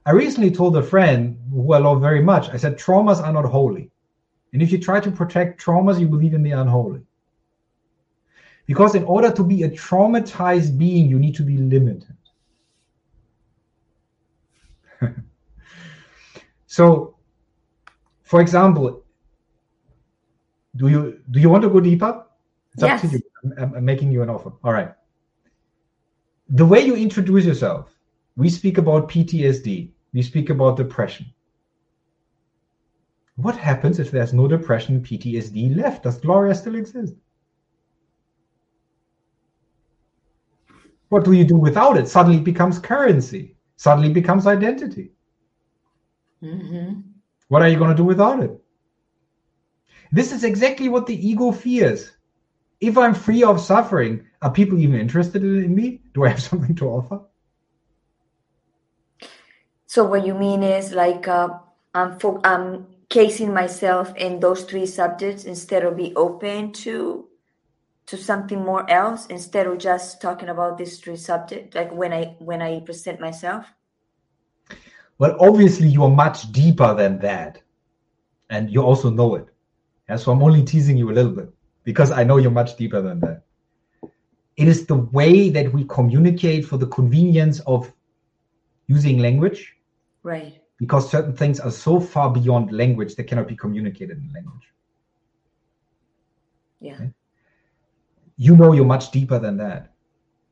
[0.05, 3.45] I recently told a friend who I love very much, I said, traumas are not
[3.45, 3.89] holy.
[4.51, 6.99] And if you try to protect traumas, you believe in the unholy.
[8.65, 12.17] Because in order to be a traumatized being, you need to be limited.
[16.67, 17.15] so,
[18.23, 19.05] for example,
[20.75, 22.25] do you do you want to go deeper?
[22.73, 23.21] It's up to you.
[23.57, 24.53] I'm, I'm making you an offer.
[24.63, 24.93] All right.
[26.49, 27.95] The way you introduce yourself,
[28.35, 29.91] we speak about PTSD.
[30.13, 31.27] We speak about depression.
[33.35, 36.03] What happens if there's no depression, PTSD left?
[36.03, 37.15] Does Gloria still exist?
[41.09, 42.07] What do you do without it?
[42.07, 43.55] Suddenly it becomes currency.
[43.75, 45.11] Suddenly it becomes identity.
[46.41, 47.01] hmm
[47.49, 48.51] What are you going to do without it?
[50.11, 52.11] This is exactly what the ego fears.
[52.81, 56.01] If I'm free of suffering, are people even interested in me?
[56.13, 57.21] Do I have something to offer?
[59.85, 61.49] So what you mean is like uh,
[61.93, 67.27] I'm fo- I'm casing myself in those three subjects instead of be open to
[68.07, 72.35] to something more else instead of just talking about these three subjects like when I
[72.39, 73.65] when I present myself.
[75.19, 77.61] Well, obviously, you are much deeper than that.
[78.49, 79.45] And you also know it.
[80.07, 81.53] And so I'm only teasing you a little bit
[81.83, 83.43] because I know you're much deeper than that.
[84.57, 87.91] It is the way that we communicate for the convenience of
[88.87, 89.75] using language.
[90.23, 90.61] Right.
[90.77, 94.67] Because certain things are so far beyond language, they cannot be communicated in language.
[96.79, 96.95] Yeah.
[96.95, 97.11] Okay?
[98.37, 99.93] You know you're much deeper than that.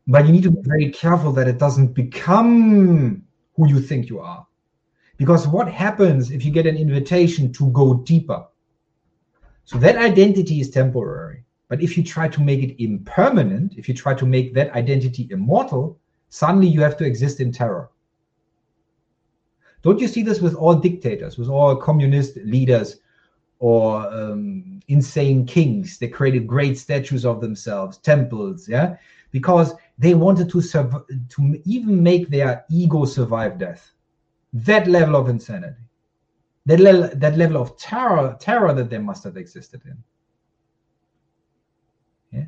[0.08, 3.24] But you need to be very careful that it doesn't become
[3.56, 4.46] who you think you are.
[5.18, 8.46] Because what happens if you get an invitation to go deeper?
[9.70, 11.44] So that identity is temporary.
[11.68, 15.28] But if you try to make it impermanent, if you try to make that identity
[15.30, 16.00] immortal,
[16.30, 17.92] suddenly you have to exist in terror.
[19.84, 22.98] Don't you see this with all dictators, with all communist leaders
[23.60, 26.00] or um, insane kings?
[26.00, 28.96] They created great statues of themselves, temples, yeah,
[29.30, 33.92] because they wanted to to even make their ego survive death.
[34.52, 35.84] That level of insanity,
[36.66, 39.98] that level, that level of terror, terror that they must have existed in.
[42.32, 42.46] Yeah,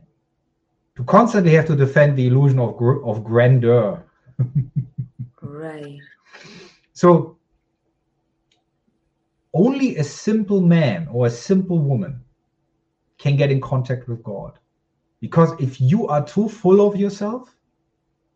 [0.95, 4.03] to constantly have to defend the illusion of of grandeur.
[5.41, 5.99] right.
[6.93, 7.37] So
[9.53, 12.23] only a simple man or a simple woman
[13.17, 14.57] can get in contact with God.
[15.19, 17.55] Because if you are too full of yourself,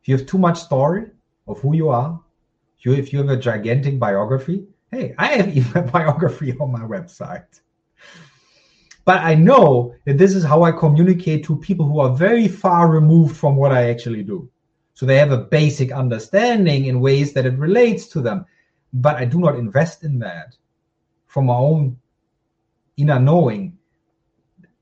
[0.02, 1.10] if you have too much story
[1.48, 2.22] of who you are,
[2.80, 6.82] you, if you have a gigantic biography, hey, I have even a biography on my
[6.82, 7.62] website.
[9.04, 12.90] But I know that this is how I communicate to people who are very far
[12.90, 14.50] removed from what I actually do.
[14.94, 18.46] So they have a basic understanding in ways that it relates to them.
[18.94, 20.56] But I do not invest in that
[21.28, 21.98] from my own
[22.98, 23.78] inner knowing.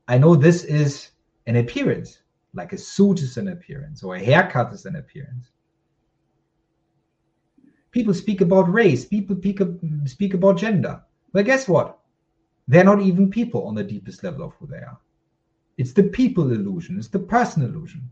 [0.06, 1.10] I know this is
[1.46, 2.20] an appearance,
[2.54, 5.50] like a suit is an appearance or a haircut is an appearance.
[7.94, 9.60] People speak about race, people speak,
[10.06, 11.00] speak about gender.
[11.32, 12.00] But guess what?
[12.66, 14.98] They're not even people on the deepest level of who they are.
[15.78, 18.10] It's the people illusion, it's the person illusion.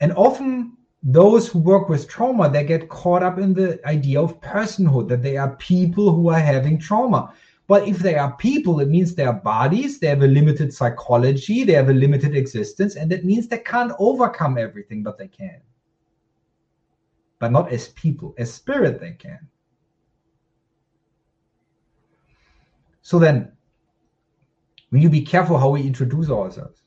[0.00, 4.40] And often those who work with trauma, they get caught up in the idea of
[4.40, 7.34] personhood, that they are people who are having trauma.
[7.66, 11.62] But if they are people, it means they are bodies, they have a limited psychology,
[11.62, 15.60] they have a limited existence, and that means they can't overcome everything, but they can.
[17.40, 19.48] But not as people, as spirit, they can.
[23.02, 23.50] So then,
[24.92, 26.82] we need to be careful how we introduce ourselves.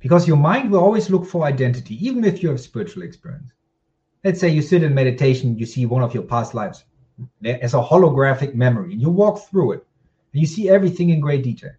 [0.00, 3.52] Because your mind will always look for identity, even if you have spiritual experience.
[4.24, 6.84] Let's say you sit in meditation, you see one of your past lives
[7.44, 9.86] as a holographic memory, and you walk through it,
[10.32, 11.72] and you see everything in great detail.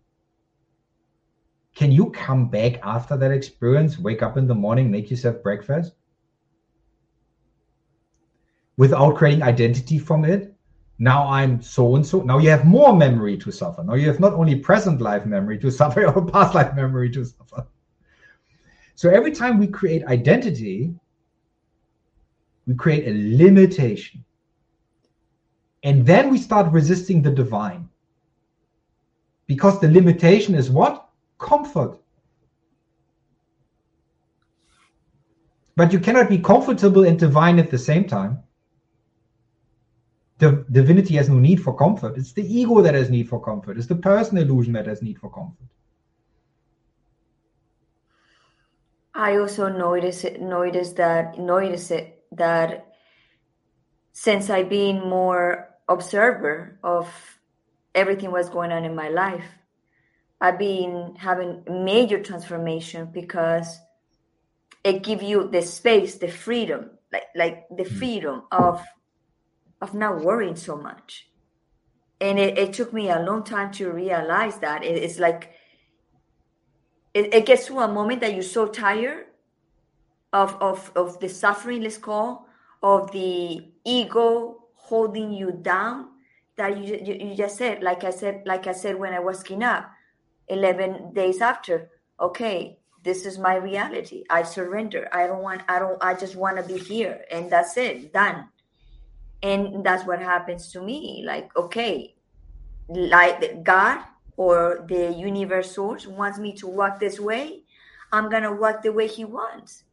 [1.73, 5.93] Can you come back after that experience, wake up in the morning, make yourself breakfast?
[8.77, 10.55] Without creating identity from it?
[10.97, 12.21] now I'm so and so.
[12.21, 13.83] Now you have more memory to suffer.
[13.83, 17.25] Now you have not only present life memory to suffer or past life memory to
[17.25, 17.67] suffer.
[18.95, 20.93] So every time we create identity,
[22.65, 24.23] we create a limitation.
[25.83, 27.89] And then we start resisting the divine.
[29.47, 31.09] Because the limitation is what?
[31.37, 31.99] Comfort.
[35.75, 38.44] But you cannot be comfortable and divine at the same time
[40.37, 42.17] the divinity has no need for comfort.
[42.17, 43.77] It's the ego that has need for comfort.
[43.77, 45.67] It's the person illusion that has need for comfort.
[49.13, 52.93] I also notice it, notice that notice it that
[54.11, 57.07] since I've been more observer of
[57.93, 59.45] everything what's going on in my life,
[60.41, 63.79] I've been having major transformation because
[64.83, 67.97] it gives you the space, the freedom, like like the mm.
[67.97, 68.83] freedom of
[69.81, 71.27] of not worrying so much.
[72.21, 75.51] And it, it took me a long time to realize that it, it's like
[77.13, 79.27] it, it gets to a moment that you're so tired
[80.33, 82.47] of, of, of the suffering, let's call,
[82.81, 86.07] of the ego holding you down
[86.57, 89.39] that you, you, you just said, like I said, like I said when I was
[89.39, 89.89] skin up
[90.47, 94.23] 11 days after, okay, this is my reality.
[94.29, 95.07] I surrender.
[95.11, 98.49] I don't want, I don't, I just want to be here and that's it, done
[99.43, 102.15] and that's what happens to me like okay
[102.89, 104.03] like god
[104.37, 107.63] or the universe source wants me to walk this way
[108.11, 109.83] i'm gonna walk the way he wants.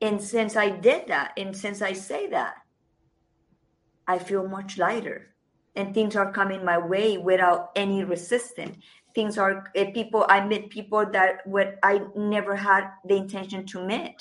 [0.00, 2.54] And since i did that and since i say that
[4.06, 5.30] i feel much lighter.
[5.76, 8.76] And things are coming my way without any resistance.
[9.12, 13.84] Things are eh, people i met people that what i never had the intention to
[13.84, 14.16] meet.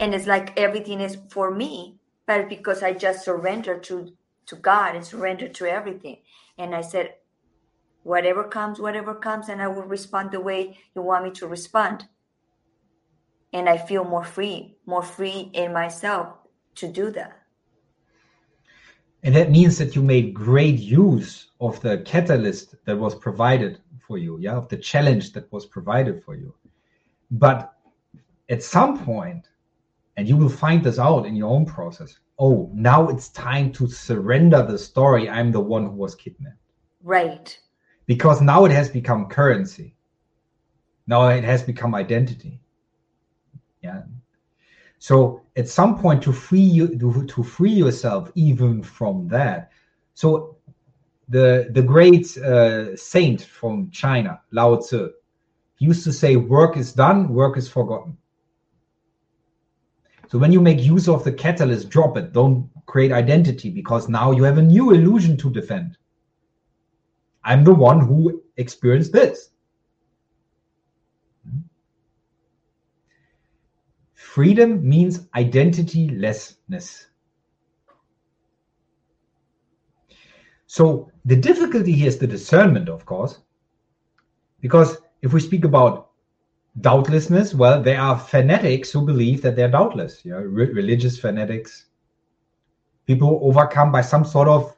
[0.00, 1.98] And it's like everything is for me
[2.32, 4.12] but because I just surrendered to
[4.46, 6.16] to God and surrendered to everything.
[6.58, 7.14] And I said,
[8.02, 12.08] whatever comes, whatever comes, and I will respond the way you want me to respond.
[13.52, 16.28] And I feel more free, more free in myself
[16.76, 17.38] to do that.
[19.22, 24.18] And that means that you made great use of the catalyst that was provided for
[24.18, 26.52] you, yeah, of the challenge that was provided for you.
[27.30, 27.74] But
[28.48, 29.46] at some point,
[30.16, 33.86] and you will find this out in your own process, oh, now it's time to
[33.86, 35.30] surrender the story.
[35.30, 36.56] I'm the one who was kidnapped.
[37.04, 37.56] Right.
[38.06, 39.94] Because now it has become currency.
[41.06, 42.60] Now it has become identity.
[43.80, 44.02] Yeah.
[44.98, 49.70] So at some point to free you to, to free yourself even from that.
[50.14, 50.56] So
[51.28, 55.12] the the great uh, saint from China, Lao Tzu,
[55.78, 58.16] used to say, "Work is done, work is forgotten."
[60.32, 62.32] So when you make use of the catalyst, drop it.
[62.32, 65.98] Don't create identity because now you have a new illusion to defend.
[67.44, 69.50] I'm the one who experienced this.
[74.14, 77.08] Freedom means identitylessness.
[80.66, 83.40] So the difficulty here is the discernment, of course,
[84.62, 86.11] because if we speak about
[86.80, 91.86] doubtlessness, well, there are fanatics who believe that they're doubtless, you know, re- religious fanatics,
[93.06, 94.74] people overcome by some sort of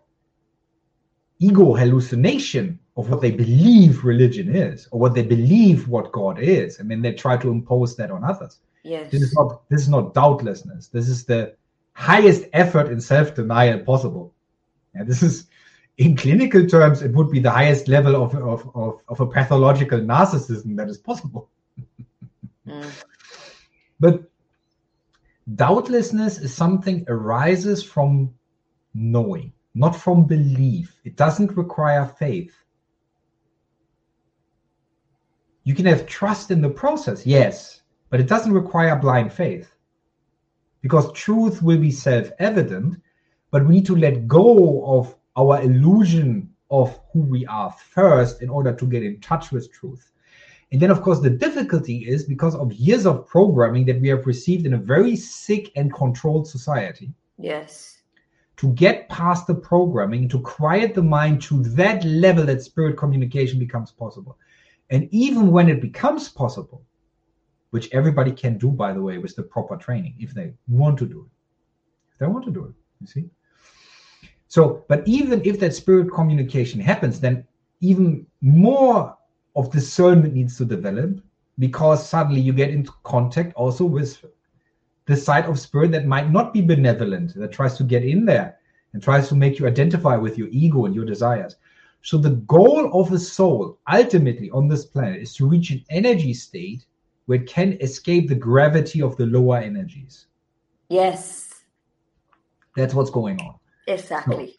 [1.39, 6.79] ego hallucination of what they believe religion is or what they believe what God is.
[6.81, 8.61] I mean, they try to impose that on others.
[8.83, 9.11] Yes.
[9.11, 10.89] This is not this is not doubtlessness.
[10.89, 11.55] This is the
[11.95, 14.35] highest effort in self-denial possible.
[14.95, 15.47] And this is
[15.99, 20.01] in clinical terms, it would be the highest level of, of, of, of a pathological
[20.01, 21.49] narcissism that is possible.
[22.67, 23.05] Mm.
[24.01, 24.25] But
[25.55, 28.35] doubtlessness is something arises from
[28.95, 31.01] knowing, not from belief.
[31.05, 32.55] It doesn't require faith.
[35.65, 39.75] You can have trust in the process, yes, but it doesn't require blind faith
[40.85, 43.01] because truth will be self evident,
[43.51, 48.51] but we need to let go of our illusion of who we are first in
[48.51, 50.13] order to get in touch with truth.
[50.75, 54.27] And then, of course, the difficulty is because of years of programming that we have
[54.27, 57.13] received in a very sick and controlled society.
[57.39, 58.03] Yes.
[58.57, 63.61] To get past the programming, to quiet the mind to that level that spirit communication
[63.61, 64.37] becomes possible.
[64.91, 66.83] And even when it becomes possible,
[67.71, 71.07] which everybody can do, by the way, with the proper training, if they want to
[71.07, 71.31] do it.
[72.15, 73.31] If they want to do it, you see?
[74.49, 77.47] So, but even if that spirit communication happens, then
[77.81, 79.17] even more
[79.57, 81.21] of discernment needs to develop
[81.59, 84.25] because suddenly you get into contact also with
[85.07, 88.59] the side of spirit that might not be benevolent, that tries to get in there
[88.93, 91.57] and tries to make you identify with your ego and your desires.
[92.03, 96.35] So, the goal of a soul ultimately on this planet is to reach an energy
[96.35, 96.85] state
[97.27, 100.27] where it can escape the gravity of the lower energies.
[100.91, 101.63] Yes.
[102.77, 103.55] That's what's going on.
[103.87, 104.59] Exactly.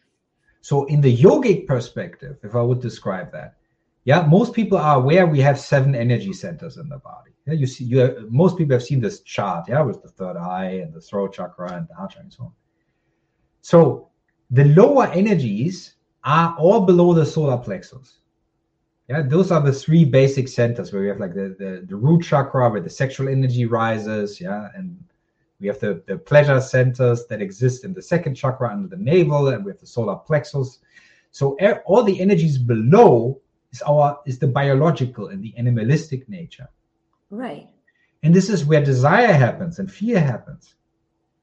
[0.61, 3.57] So, so in the yogic perspective, if I would describe that,
[4.05, 7.31] yeah, most people are aware we have seven energy centers in the body.
[7.47, 10.81] Yeah, you see, you most people have seen this chart, yeah, with the third eye
[10.83, 12.51] and the throat chakra and the heart chakra and so on.
[13.61, 14.09] So
[14.51, 18.19] the lower energies are all below the solar plexus.
[19.09, 22.23] Yeah, those are the three basic centers where we have like the, the, the root
[22.23, 24.97] chakra where the sexual energy rises, yeah, and
[25.59, 29.47] we have the, the pleasure centers that exist in the second chakra under the navel,
[29.47, 30.79] and we have the solar plexus.
[31.31, 33.39] So all the energies below
[33.75, 36.69] is our is the biological and the animalistic nature.
[37.29, 37.67] Right.
[38.23, 40.75] And this is where desire happens and fear happens.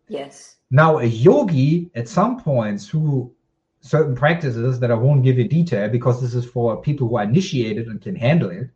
[0.08, 0.56] Yes.
[0.70, 3.32] Now a yogi at some point through
[3.80, 7.24] certain practices that I won't give in detail because this is for people who are
[7.24, 8.70] initiated and can handle it,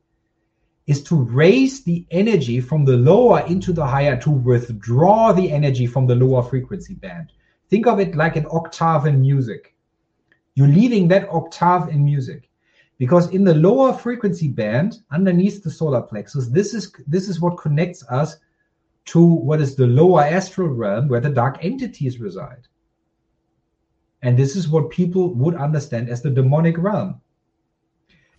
[0.86, 5.86] is to raise the energy from the lower into the higher, to withdraw the energy
[5.86, 7.32] from the lower frequency band.
[7.70, 9.74] Think of it like an octave in music.
[10.54, 12.50] You're leaving that octave in music
[12.98, 17.58] because in the lower frequency band underneath the solar plexus this is this is what
[17.58, 18.36] connects us
[19.04, 22.66] to what is the lower astral realm where the dark entities reside
[24.22, 27.20] and this is what people would understand as the demonic realm.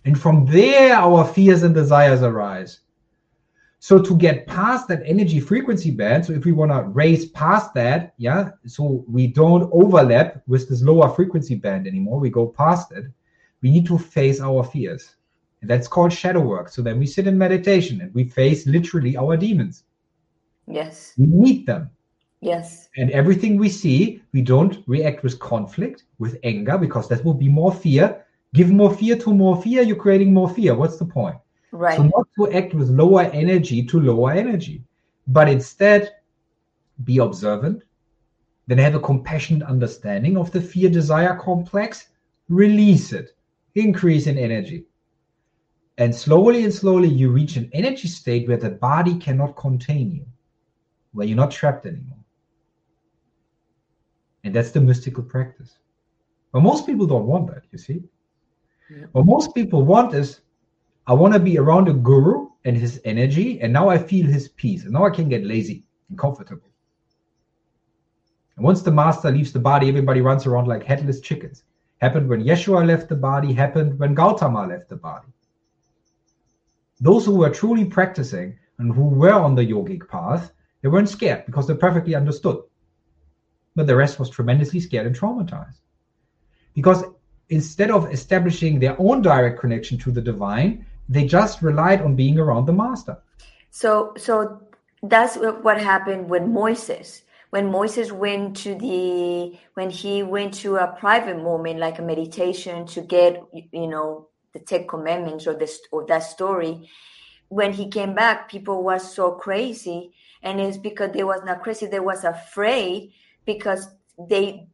[0.04, 2.80] And from there, our fears and desires arise.
[3.78, 7.72] So to get past that energy frequency band, so if we want to raise past
[7.74, 12.92] that, yeah, so we don't overlap with this lower frequency band anymore, we go past
[12.92, 13.04] it,
[13.62, 15.16] we need to face our fears.
[15.60, 16.68] And that's called shadow work.
[16.68, 19.84] So then we sit in meditation and we face literally our demons.
[20.66, 21.14] Yes.
[21.18, 21.90] We meet them.
[22.40, 22.88] Yes.
[22.96, 27.48] And everything we see, we don't react with conflict, with anger, because that will be
[27.48, 28.24] more fear.
[28.54, 30.74] Give more fear to more fear, you're creating more fear.
[30.74, 31.36] What's the point?
[31.72, 31.96] Right.
[31.96, 34.84] So not to act with lower energy to lower energy,
[35.26, 36.14] but instead
[37.04, 37.82] be observant,
[38.68, 42.08] then have a compassionate understanding of the fear desire complex,
[42.48, 43.36] release it,
[43.74, 44.84] increase in energy.
[45.98, 50.24] And slowly and slowly, you reach an energy state where the body cannot contain you,
[51.12, 52.18] where you're not trapped anymore.
[54.44, 55.78] And that's the mystical practice.
[56.52, 58.02] But most people don't want that, you see.
[58.90, 59.06] Yeah.
[59.12, 60.40] What most people want is
[61.06, 64.48] I want to be around a guru and his energy, and now I feel his
[64.48, 66.68] peace, and now I can get lazy and comfortable.
[68.56, 71.64] And once the master leaves the body, everybody runs around like headless chickens.
[72.00, 75.28] Happened when Yeshua left the body, happened when Gautama left the body.
[77.00, 81.46] Those who were truly practicing and who were on the yogic path, they weren't scared
[81.46, 82.58] because they perfectly understood.
[83.74, 85.78] But the rest was tremendously scared and traumatized.
[86.74, 87.04] Because
[87.48, 92.38] instead of establishing their own direct connection to the divine, they just relied on being
[92.38, 93.18] around the master.
[93.70, 94.62] So, so
[95.02, 97.22] that's what happened with Moses.
[97.50, 102.86] When Moses went to the, when he went to a private moment, like a meditation
[102.88, 103.42] to get,
[103.72, 106.88] you know, the Ten Commandments or this or that story.
[107.48, 111.86] When he came back, people were so crazy, and it's because they was not crazy.
[111.86, 113.12] They was afraid
[113.44, 113.88] because
[114.18, 114.68] they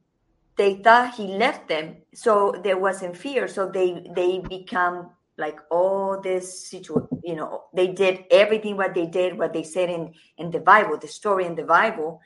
[0.57, 3.49] they thought he left them, so there wasn't fear.
[3.49, 9.07] So they they become like all this situation you know they did everything what they
[9.07, 12.21] did what they said in in the bible the story in the bible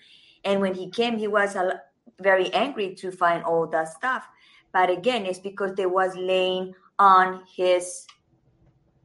[0.48, 1.82] and when he came he was a,
[2.20, 4.26] very angry to find all that stuff.
[4.72, 8.06] But again it's because they was laying on his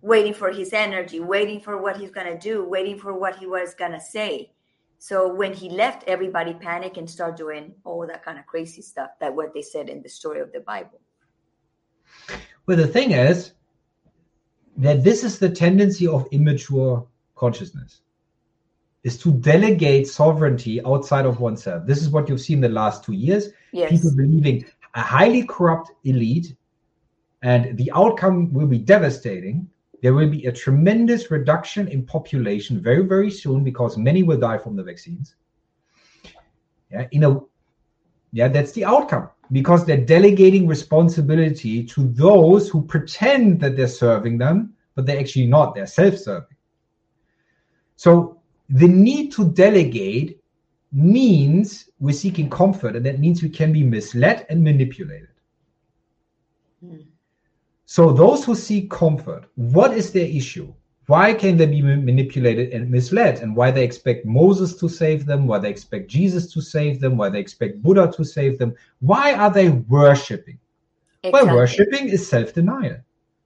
[0.02, 3.76] waiting for his energy waiting for what he's gonna do waiting for what he was
[3.76, 4.52] gonna say.
[4.98, 9.12] So when he left everybody panicked and started doing all that kind of crazy stuff
[9.20, 11.02] that what they said in the story of the bible.
[12.66, 13.52] Well, the thing is
[14.78, 18.03] that this is the tendency of immature consciousness
[19.04, 21.86] is to delegate sovereignty outside of oneself.
[21.86, 23.50] This is what you've seen the last two years.
[23.72, 26.56] yes People believing a highly corrupt elite,
[27.42, 29.70] and the outcome will be devastating.
[30.02, 34.58] There will be a tremendous reduction in population very, very soon because many will die
[34.58, 35.36] from the vaccines.
[36.92, 37.40] Yeah, in a
[38.32, 44.38] yeah, that's the outcome because they're delegating responsibility to those who pretend that they're serving
[44.38, 45.76] them, but they're actually not.
[45.76, 46.58] They're self-serving.
[47.96, 50.40] So the need to delegate
[50.92, 55.30] means we're seeking comfort, and that means we can be misled and manipulated.
[56.86, 56.98] Hmm.
[57.86, 60.74] So those who seek comfort, what is their issue?
[61.08, 63.40] Why can they be manipulated and misled?
[63.40, 65.48] And why they expect Moses to save them?
[65.48, 67.18] Why they expect Jesus to save them?
[67.18, 68.74] Why they expect Buddha to save them?
[69.02, 70.60] Why are they worshiping?
[71.26, 72.98] Well, worshiping is self-denial.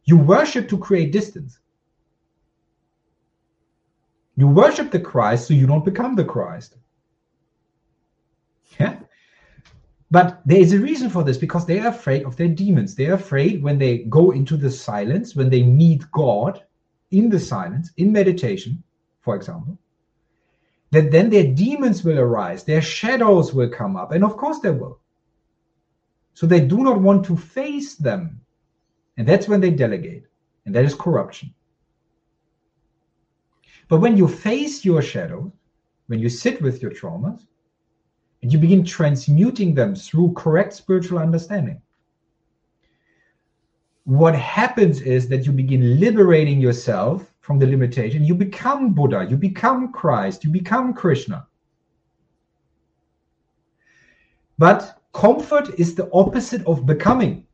[0.05, 1.59] You worship to create distance.
[4.38, 6.77] You worship the Christ so you don't become the Christ.
[8.79, 8.99] Yeah.
[10.11, 12.95] But there is a reason for this because they are afraid of their demons.
[12.95, 16.63] They are afraid when they go into the silence, when they meet God
[17.11, 18.83] in the silence, in meditation,
[19.21, 19.77] for example,
[20.91, 24.11] that then their demons will arise, their shadows will come up.
[24.11, 24.99] And of course they will.
[26.35, 28.39] So they do not want to face them.
[29.17, 30.25] And that's when they delegate.
[30.65, 31.53] And that is corruption.
[33.88, 35.51] But when you face your shadows,
[36.07, 37.45] when you sit with your traumas,
[38.41, 41.81] and you begin transmuting them through correct spiritual understanding,
[44.03, 48.23] what happens is that you begin liberating yourself from the limitation.
[48.23, 51.45] You become Buddha, you become Christ, you become Krishna.
[54.57, 57.45] But comfort is the opposite of becoming,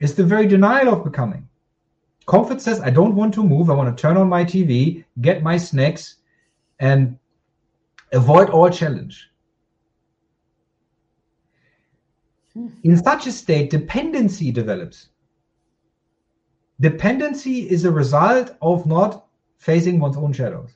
[0.00, 1.48] it's the very denial of becoming.
[2.32, 3.68] Comfort says, I don't want to move.
[3.68, 6.16] I want to turn on my TV, get my snacks,
[6.80, 7.18] and
[8.10, 9.28] avoid all challenge.
[12.54, 12.68] Hmm.
[12.84, 15.10] In such a state, dependency develops.
[16.80, 19.26] Dependency is a result of not
[19.58, 20.70] facing one's own shadows.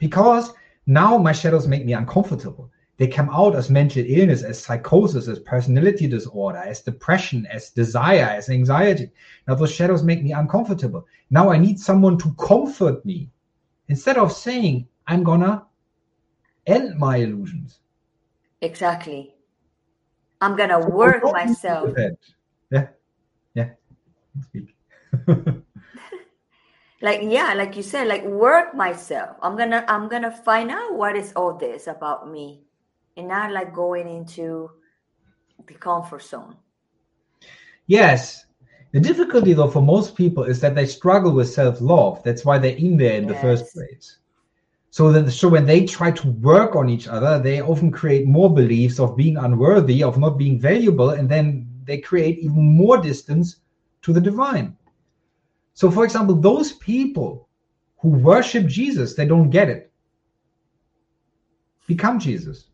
[0.00, 0.54] Because
[0.86, 2.68] now my shadows make me uncomfortable.
[2.98, 8.24] They come out as mental illness, as psychosis, as personality disorder, as depression, as desire,
[8.24, 9.10] as anxiety.
[9.46, 11.06] Now those shadows make me uncomfortable.
[11.30, 13.30] Now I need someone to comfort me.
[13.88, 15.66] Instead of saying, I'm gonna
[16.66, 17.80] end my illusions.
[18.62, 19.34] Exactly.
[20.40, 21.94] I'm gonna work myself.
[22.70, 22.88] Yeah.
[23.54, 23.70] Yeah.
[24.42, 24.74] Speak.
[27.02, 29.36] Like yeah, like you said, like work myself.
[29.42, 32.65] I'm gonna I'm gonna find out what is all this about me.
[33.16, 34.70] And not like going into
[35.66, 36.56] the comfort zone.
[37.86, 38.44] Yes.
[38.92, 42.22] The difficulty, though, for most people is that they struggle with self love.
[42.22, 43.34] That's why they're in there in yes.
[43.34, 44.18] the first place.
[44.90, 48.52] So that so when they try to work on each other, they often create more
[48.52, 53.56] beliefs of being unworthy, of not being valuable, and then they create even more distance
[54.02, 54.76] to the divine.
[55.74, 57.48] So, for example, those people
[57.98, 59.92] who worship Jesus, they don't get it.
[61.86, 62.68] Become Jesus.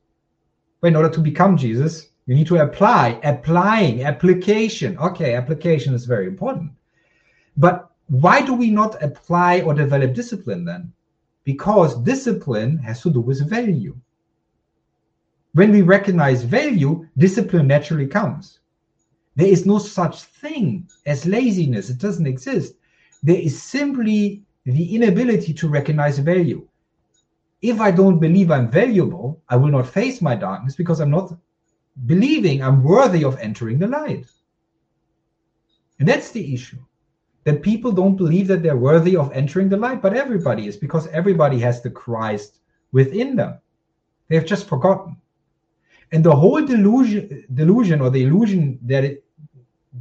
[0.83, 4.99] But in order to become Jesus, you need to apply, applying, application.
[4.99, 6.73] Okay, application is very important.
[7.57, 10.93] But why do we not apply or develop discipline then?
[11.45, 13.97] Because discipline has to do with value.
[15.53, 18.59] When we recognize value, discipline naturally comes.
[19.37, 22.75] There is no such thing as laziness, it doesn't exist.
[23.23, 26.67] There is simply the inability to recognize value.
[27.63, 31.33] If I don't believe I'm valuable, I will not face my darkness because I'm not
[32.07, 34.27] believing I'm worthy of entering the light.
[36.01, 36.79] And that's the issue.
[37.45, 41.07] That people don't believe that they're worthy of entering the light, but everybody is because
[41.09, 42.59] everybody has the Christ
[42.91, 43.59] within them.
[44.29, 45.17] They've just forgotten.
[46.11, 49.25] And the whole delusion, delusion or the illusion that it,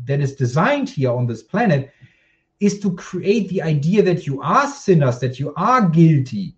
[0.05, 1.91] that is designed here on this planet
[2.59, 6.55] is to create the idea that you are sinners, that you are guilty,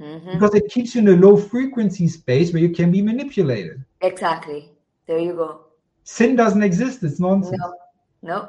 [0.00, 0.32] mm-hmm.
[0.32, 3.84] because it keeps you in a low frequency space where you can be manipulated.
[4.00, 4.70] Exactly.
[5.06, 5.66] There you go.
[6.04, 7.02] Sin doesn't exist.
[7.02, 7.60] It's nonsense.
[7.60, 7.74] No.
[8.22, 8.48] No.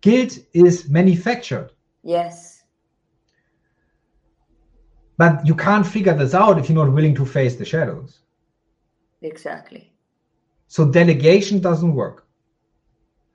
[0.00, 1.70] Guilt is manufactured.
[2.02, 2.62] Yes.
[5.16, 8.20] But you can't figure this out if you're not willing to face the shadows.
[9.22, 9.92] Exactly.
[10.66, 12.26] So delegation doesn't work.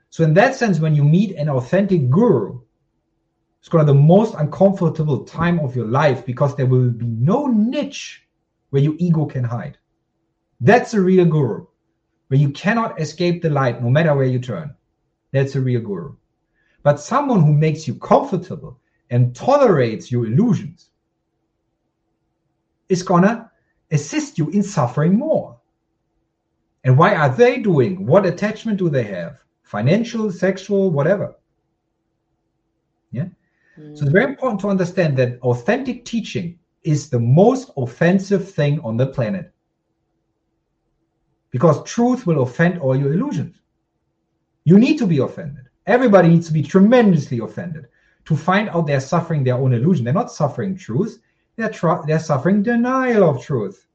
[0.10, 2.59] So in that sense, when you meet an authentic guru,
[3.60, 7.48] it's to be the most uncomfortable time of your life because there will be no
[7.48, 8.26] niche
[8.70, 9.78] where your ego can hide.
[10.62, 11.66] That's a real guru,
[12.28, 14.76] where you cannot escape the light no matter where you turn.
[15.32, 16.16] That's a real guru.
[16.84, 18.80] But someone who makes you comfortable
[19.10, 20.90] and tolerates your illusions
[22.88, 23.52] is gonna
[23.92, 25.60] assist you in suffering more.
[26.84, 28.06] And why are they doing?
[28.06, 29.38] What attachment do they have?
[29.64, 31.36] Financial, sexual, whatever.
[33.12, 33.28] Yeah.
[33.80, 33.98] Mm.
[33.98, 38.98] So it's very important to understand that authentic teaching is the most offensive thing on
[38.98, 39.54] the planet
[41.52, 43.60] because truth will offend all your illusions.
[44.66, 45.66] You need to be offended.
[45.88, 47.88] Everybody needs to be tremendously offended
[48.26, 50.06] to find out they're suffering their own illusion.
[50.06, 51.20] They're not suffering truth,
[51.56, 53.88] they're, tr- they're suffering denial of truth.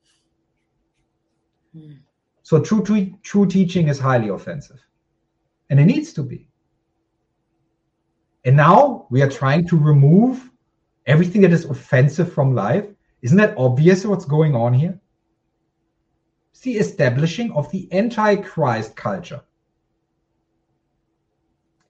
[1.73, 1.93] Hmm.
[2.43, 4.81] So, true, true, true teaching is highly offensive,
[5.71, 6.49] and it needs to be.
[8.45, 10.51] And now we are trying to remove
[11.07, 12.87] everything that is offensive from life.
[13.23, 14.99] Isn't that obvious what's going on here?
[16.65, 19.41] the establishing of the Antichrist culture.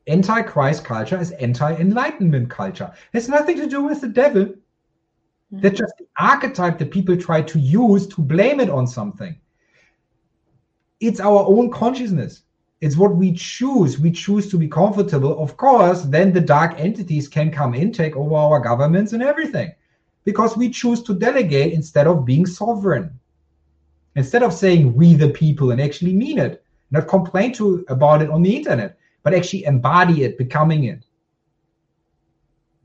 [0.07, 2.93] Antichrist culture is anti-enlightenment culture.
[3.13, 4.45] It has nothing to do with the devil.
[4.45, 5.61] Mm-hmm.
[5.61, 9.39] That's just the archetype that people try to use to blame it on something.
[11.01, 12.43] It's our own consciousness.
[12.85, 13.99] It's what we choose.
[13.99, 15.43] We choose to be comfortable.
[15.43, 19.73] Of course, then the dark entities can come in, take over our governments and everything.
[20.25, 23.19] Because we choose to delegate instead of being sovereign.
[24.17, 28.29] Instead of saying we the people and actually mean it, not complain to about it
[28.29, 31.07] on the internet, but actually embody it, becoming it.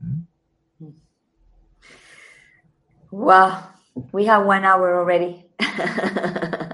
[0.00, 0.88] Hmm?
[3.10, 3.68] Wow,
[4.12, 5.44] we have one hour already.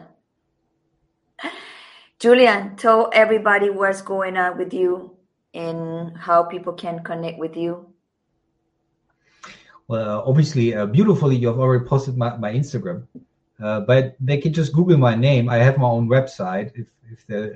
[2.26, 5.16] Julian, tell everybody what's going on with you
[5.54, 7.86] and how people can connect with you.
[9.86, 13.06] Well, obviously, uh, beautifully, you have already posted my, my Instagram.
[13.62, 15.48] Uh, but they can just Google my name.
[15.48, 17.54] I have my own website if if they're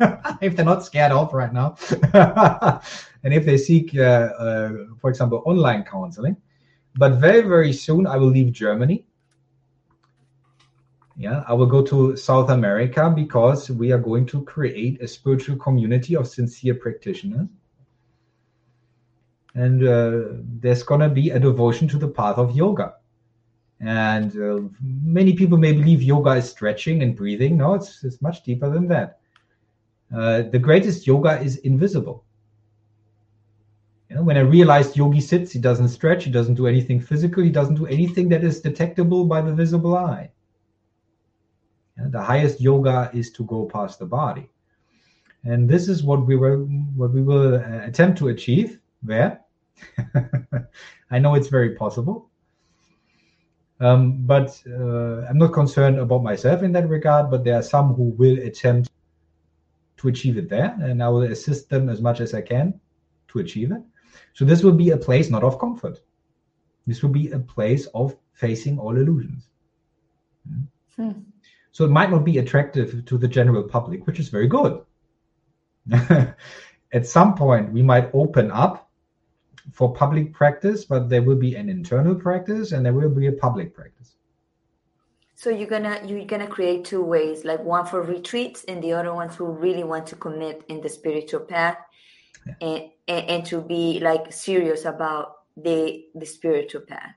[0.40, 1.76] if they're not scared off right now,
[3.24, 4.70] and if they seek, uh, uh,
[5.02, 6.38] for example, online counseling.
[6.96, 9.04] But very very soon I will leave Germany.
[11.22, 15.56] Yeah, I will go to South America because we are going to create a spiritual
[15.56, 17.46] community of sincere practitioners.
[19.54, 22.94] And uh, there's going to be a devotion to the path of yoga
[23.82, 27.56] and uh, many people may believe yoga is stretching and breathing.
[27.56, 29.18] No, it's, it's much deeper than that.
[30.14, 32.24] Uh, the greatest yoga is invisible.
[34.08, 37.42] You know, when I realized yogi sits, he doesn't stretch, he doesn't do anything physical,
[37.42, 40.30] he doesn't do anything that is detectable by the visible eye.
[41.96, 44.48] The highest yoga is to go past the body.
[45.44, 46.58] And this is what we were
[46.96, 48.80] what we will uh, attempt to achieve.
[49.02, 49.40] Where?
[51.10, 52.30] I know it's very possible
[53.82, 57.30] Um, but uh, I'm not concerned about myself in that regard.
[57.30, 58.90] But there are some who will attempt
[59.96, 62.80] to achieve it there, and I will assist them as much as I can
[63.28, 63.82] to achieve it.
[64.34, 66.00] So this will be a place not of comfort.
[66.86, 69.48] This will be a place of facing all illusions.
[70.96, 71.10] Hmm.
[71.72, 74.82] So it might not be attractive to the general public, which is very good.
[76.92, 78.90] At some point, we might open up
[79.72, 83.32] for public practice, but there will be an internal practice and there will be a
[83.32, 84.14] public practice.
[85.34, 89.12] So you're gonna you're gonna create two ways, like one for retreats and the other
[89.12, 91.78] ones who really want to commit in the spiritual path
[92.46, 92.54] yeah.
[92.60, 97.14] and, and, and to be like serious about the the spiritual path.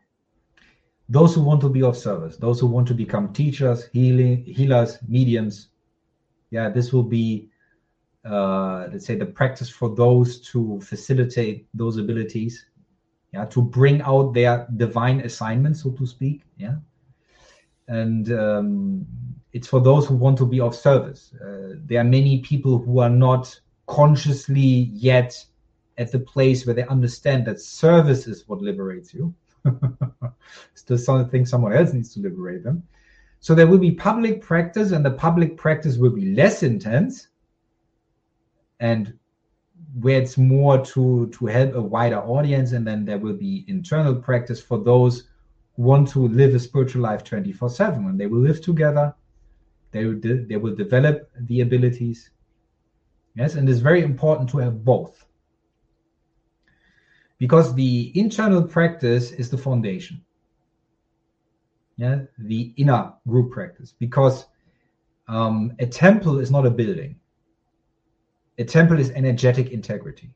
[1.07, 4.97] Those who want to be of service, those who want to become teachers, healing healers,
[5.07, 5.69] mediums,
[6.49, 7.49] yeah, this will be
[8.25, 12.65] uh, let's say the practice for those to facilitate those abilities
[13.33, 16.75] yeah to bring out their divine assignment so to speak yeah.
[17.87, 19.05] And um,
[19.53, 21.33] it's for those who want to be of service.
[21.35, 25.45] Uh, there are many people who are not consciously yet
[25.99, 29.33] at the place where they understand that service is what liberates you
[30.73, 32.83] still something someone else needs to liberate them.
[33.39, 37.27] So there will be public practice and the public practice will be less intense
[38.79, 39.13] and
[40.01, 44.15] where it's more to to help a wider audience and then there will be internal
[44.15, 45.29] practice for those
[45.75, 49.13] who want to live a spiritual life 24 7 and they will live together
[49.91, 52.31] they will de- they will develop the abilities.
[53.35, 55.25] Yes and it's very important to have both
[57.37, 60.21] because the internal practice is the foundation
[61.97, 64.45] yeah the inner group practice because
[65.27, 67.15] um, a temple is not a building
[68.57, 70.33] a temple is energetic integrity.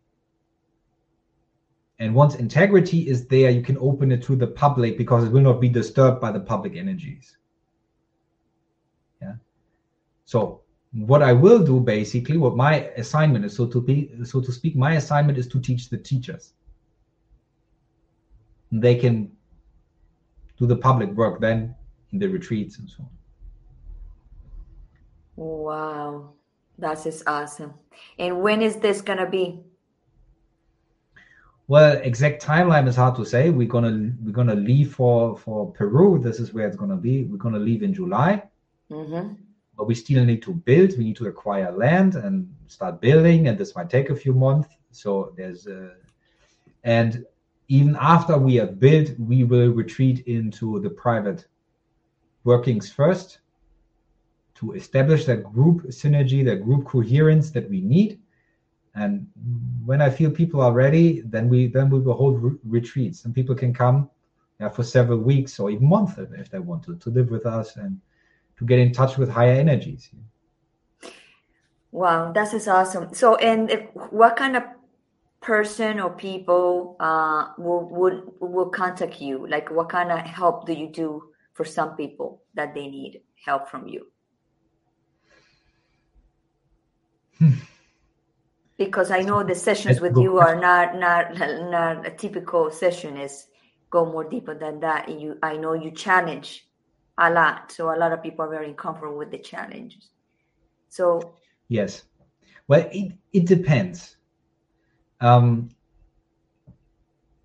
[1.99, 5.41] And once integrity is there, you can open it to the public because it will
[5.41, 7.37] not be disturbed by the public energies.
[9.21, 9.35] Yeah.
[10.25, 10.61] So
[10.93, 14.75] what I will do basically, what my assignment is, so to be, so to speak,
[14.75, 16.53] my assignment is to teach the teachers.
[18.71, 19.31] They can
[20.57, 21.75] do the public work then
[22.11, 23.09] in the retreats and so on.
[25.35, 26.33] Wow.
[26.77, 27.73] That is awesome.
[28.17, 29.59] And when is this gonna be?
[31.67, 33.49] Well, exact timeline is hard to say.
[33.49, 36.19] We're gonna we're gonna leave for for Peru.
[36.19, 37.25] This is where it's gonna be.
[37.25, 38.43] We're gonna leave in July.
[38.89, 39.33] Mm-hmm.
[39.77, 40.97] But we still need to build.
[40.97, 44.69] We need to acquire land and start building, and this might take a few months.
[44.91, 45.93] So there's uh,
[46.83, 47.25] and
[47.69, 51.45] even after we are built, we will retreat into the private
[52.43, 53.39] workings first
[54.55, 58.19] to establish that group synergy, that group coherence that we need.
[58.95, 59.27] And
[59.85, 63.33] when I feel people are ready, then we then we will hold re- retreats, and
[63.33, 64.09] people can come
[64.59, 67.77] yeah, for several weeks or even months if, they want to to live with us
[67.77, 68.01] and
[68.57, 70.09] to get in touch with higher energies.
[71.91, 73.13] Wow, that is awesome.
[73.13, 74.63] So, and if, what kind of
[75.41, 79.47] person or people uh, will would will contact you?
[79.47, 83.69] Like, what kind of help do you do for some people that they need help
[83.69, 84.07] from you?
[88.79, 93.47] because I know the sessions with you are not not not a typical session is
[93.91, 95.09] go more deeper than that.
[95.09, 96.65] And you I know you challenge
[97.17, 100.09] a lot, so a lot of people are very comfortable with the challenges.
[100.87, 101.35] So
[101.67, 102.03] yes,
[102.67, 104.15] well, it it depends.
[105.21, 105.69] Um,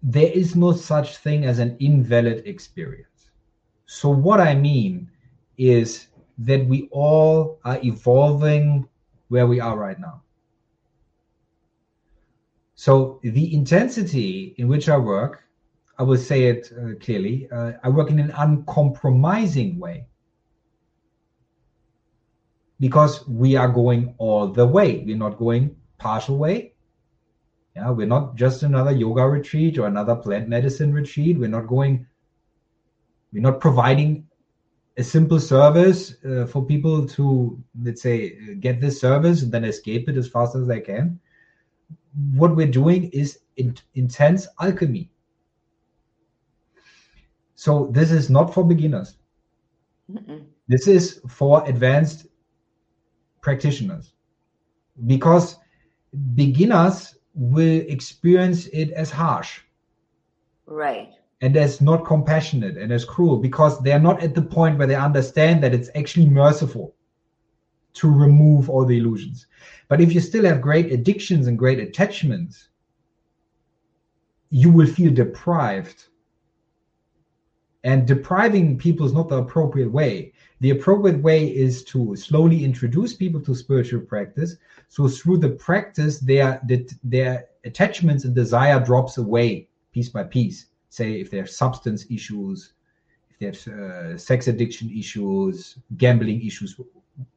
[0.03, 3.31] there is no such thing as an invalid experience.
[3.87, 5.11] So what I mean
[5.57, 8.87] is that we all are evolving
[9.29, 10.23] where we are right now.
[12.75, 15.45] So the intensity in which I work,
[15.99, 20.07] I will say it uh, clearly, uh, I work in an uncompromising way
[22.81, 25.03] because we are going all the way.
[25.07, 26.74] We're not going partial way.
[27.77, 31.39] Yeah, we're not just another yoga retreat or another plant medicine retreat.
[31.39, 32.07] We're not going,
[33.33, 34.27] we're not providing
[34.97, 40.09] a simple service uh, for people to let's say get this service and then escape
[40.09, 41.19] it as fast as they can
[42.35, 45.11] what we're doing is in, intense alchemy
[47.57, 49.17] so this is not for beginners
[50.11, 50.45] Mm-mm.
[50.69, 52.27] this is for advanced
[53.41, 54.13] practitioners
[55.07, 55.57] because
[56.35, 59.61] beginners will experience it as harsh
[60.67, 64.87] right and as not compassionate and as cruel because they're not at the point where
[64.87, 66.95] they understand that it's actually merciful
[67.95, 69.47] to remove all the illusions.
[69.89, 72.69] But if you still have great addictions and great attachments,
[74.51, 76.07] you will feel deprived
[77.85, 80.34] And depriving people is not the appropriate way.
[80.61, 84.57] The appropriate way is to slowly introduce people to spiritual practice.
[84.89, 86.61] So through the practice, their
[87.03, 90.67] their attachments and desire drops away piece by piece.
[90.91, 92.75] Say if they have substance issues,
[93.31, 96.79] if there's uh, sex addiction issues, gambling issues,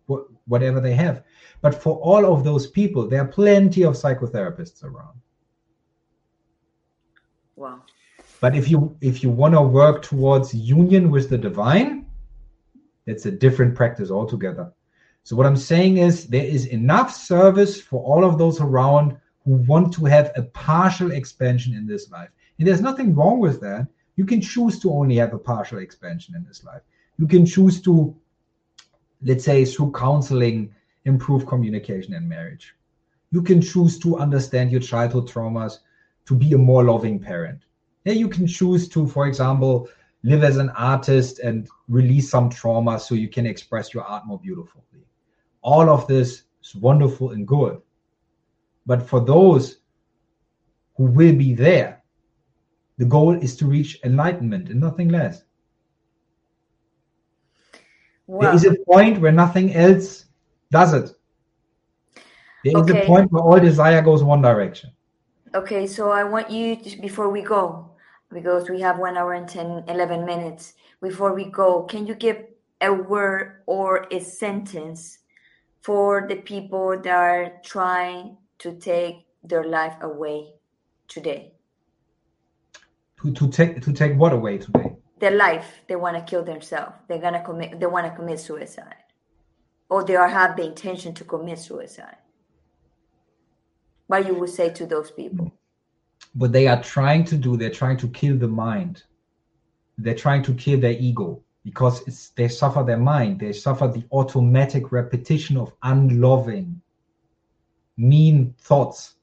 [0.10, 1.24] wh- whatever they have.
[1.62, 5.20] But for all of those people, there are plenty of psychotherapists around.
[7.56, 7.82] Wow.
[8.40, 12.07] But if you if you want to work towards union with the divine,
[13.08, 14.72] it's a different practice altogether.
[15.24, 19.54] So what I'm saying is there is enough service for all of those around who
[19.54, 22.30] want to have a partial expansion in this life.
[22.60, 23.88] And there's nothing wrong with that.
[24.16, 26.82] You can choose to only have a partial expansion in this life.
[27.18, 28.16] You can choose to,
[29.22, 30.74] let's say, through counseling,
[31.06, 32.76] improve communication in marriage.
[33.32, 35.80] You can choose to understand your childhood traumas
[36.26, 37.62] to be a more loving parent.
[38.06, 39.90] Yeah, you can choose to, for example,
[40.28, 44.38] live as an artist and release some trauma so you can express your art more
[44.38, 44.84] beautifully.
[45.62, 47.82] All of this is wonderful and good.
[48.86, 49.78] But for those
[50.98, 52.04] who will be there,
[52.98, 55.44] the goal is to reach enlightenment and nothing less.
[58.26, 58.42] Wow.
[58.42, 60.26] There is a point where nothing else
[60.72, 61.10] does it.
[62.66, 62.98] There okay.
[63.00, 64.92] is a point where all desire goes one direction.
[65.56, 67.92] Okay, so I want you to, before we go,
[68.34, 70.74] because we have one hour and 10, 11 minutes.
[71.02, 72.44] Before we go, can you give
[72.82, 75.20] a word or a sentence
[75.82, 80.54] for the people that are trying to take their life away
[81.08, 81.54] today?
[83.22, 84.96] To, to take to take what away today?
[85.20, 85.66] Their life.
[85.88, 86.94] They want to kill themselves.
[87.08, 87.80] They're gonna commit.
[87.80, 89.04] They want to commit suicide,
[89.90, 92.18] or they are have the intention to commit suicide.
[94.06, 95.52] What you would say to those people?
[96.38, 99.04] What they are trying to do, they're trying to kill the mind.
[99.98, 103.40] They're trying to kill their ego because it's, they suffer their mind.
[103.40, 106.80] They suffer the automatic repetition of unloving,
[107.98, 109.16] mean thoughts.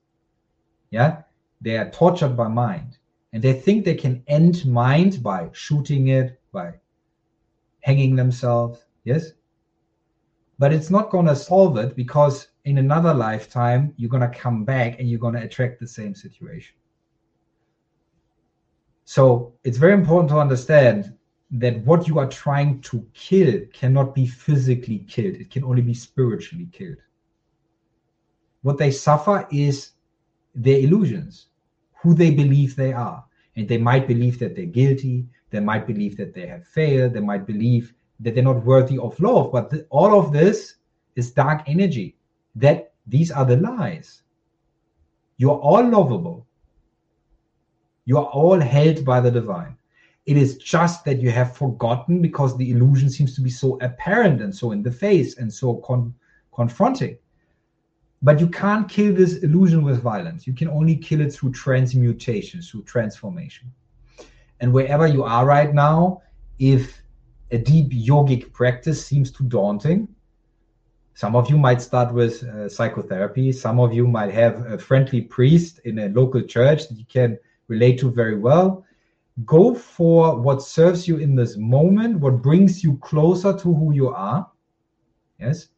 [0.90, 1.22] Yeah,
[1.60, 2.98] they are tortured by mind,
[3.32, 6.74] and they think they can end mind by shooting it, by
[7.80, 8.84] hanging themselves.
[9.04, 9.30] Yes,
[10.58, 14.64] but it's not going to solve it because in another lifetime you're going to come
[14.64, 16.74] back and you're going to attract the same situation
[19.04, 21.14] so it's very important to understand
[21.52, 25.94] that what you are trying to kill cannot be physically killed, it can only be
[25.94, 26.96] spiritually killed.
[28.62, 29.92] What they suffer is
[30.54, 31.48] their illusions,
[31.96, 33.24] who they believe they are.
[33.56, 37.20] And they might believe that they're guilty, they might believe that they have failed, they
[37.20, 39.52] might believe that they're not worthy of love.
[39.52, 40.76] But th- all of this
[41.14, 42.16] is dark energy.
[42.56, 44.22] That these are the lies.
[45.36, 46.46] You're all lovable.
[48.04, 49.76] You are all held by the divine.
[50.26, 54.40] It is just that you have forgotten because the illusion seems to be so apparent
[54.40, 56.14] and so in the face and so con-
[56.54, 57.18] confronting.
[58.22, 60.46] But you can't kill this illusion with violence.
[60.46, 63.70] You can only kill it through transmutation, through transformation.
[64.60, 66.22] And wherever you are right now,
[66.58, 67.02] if
[67.50, 70.08] a deep yogic practice seems too daunting,
[71.14, 73.52] some of you might start with uh, psychotherapy.
[73.52, 77.38] Some of you might have a friendly priest in a local church that you can
[77.68, 78.84] relate to very well.
[79.44, 84.10] Go for what serves you in this moment, what brings you closer to who you
[84.10, 84.48] are.
[85.40, 85.68] Yes.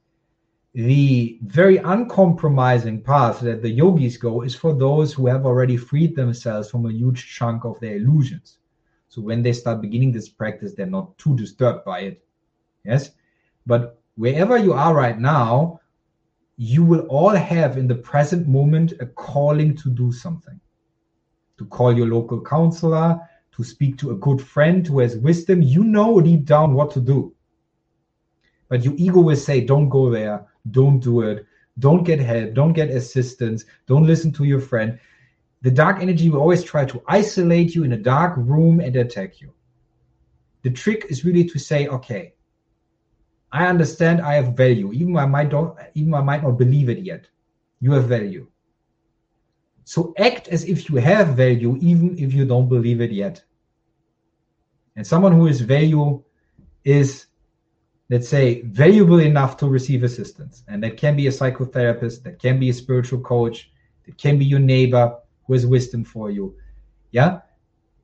[0.75, 6.15] The very uncompromising path that the yogis go is for those who have already freed
[6.15, 8.59] themselves from a huge chunk of their illusions.
[9.09, 12.25] So when they start beginning this practice, they're not too disturbed by it.
[12.85, 13.13] Yes.
[13.65, 15.81] But wherever you are right now,
[16.59, 20.61] you will all have in the present moment a calling to do something
[21.59, 23.20] to call your local counselor,
[23.57, 25.62] to speak to a good friend who has wisdom.
[25.62, 27.35] You know deep down what to do.
[28.69, 31.47] But your ego will say, don't go there, don't do it,
[31.78, 34.99] don't get help, don't get assistance, don't listen to your friend.
[35.62, 39.41] The dark energy will always try to isolate you in a dark room and attack
[39.41, 39.53] you.
[40.62, 42.35] The trick is really to say, okay,
[43.53, 44.93] I understand I have value.
[44.93, 47.27] Even I might don't even I might not believe it yet.
[47.81, 48.49] You have value.
[49.87, 53.45] So act as if you have value, even if you don't believe it yet.
[54.97, 56.25] And someone who is value
[56.85, 57.27] is,
[58.11, 60.65] let's say, valuable enough to receive assistance.
[60.67, 63.71] And that can be a psychotherapist, that can be a spiritual coach,
[64.07, 66.57] that can be your neighbor who has wisdom for you.
[67.13, 67.43] Yeah.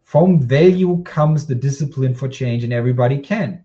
[0.05, 3.65] From value comes the discipline for change, and everybody can.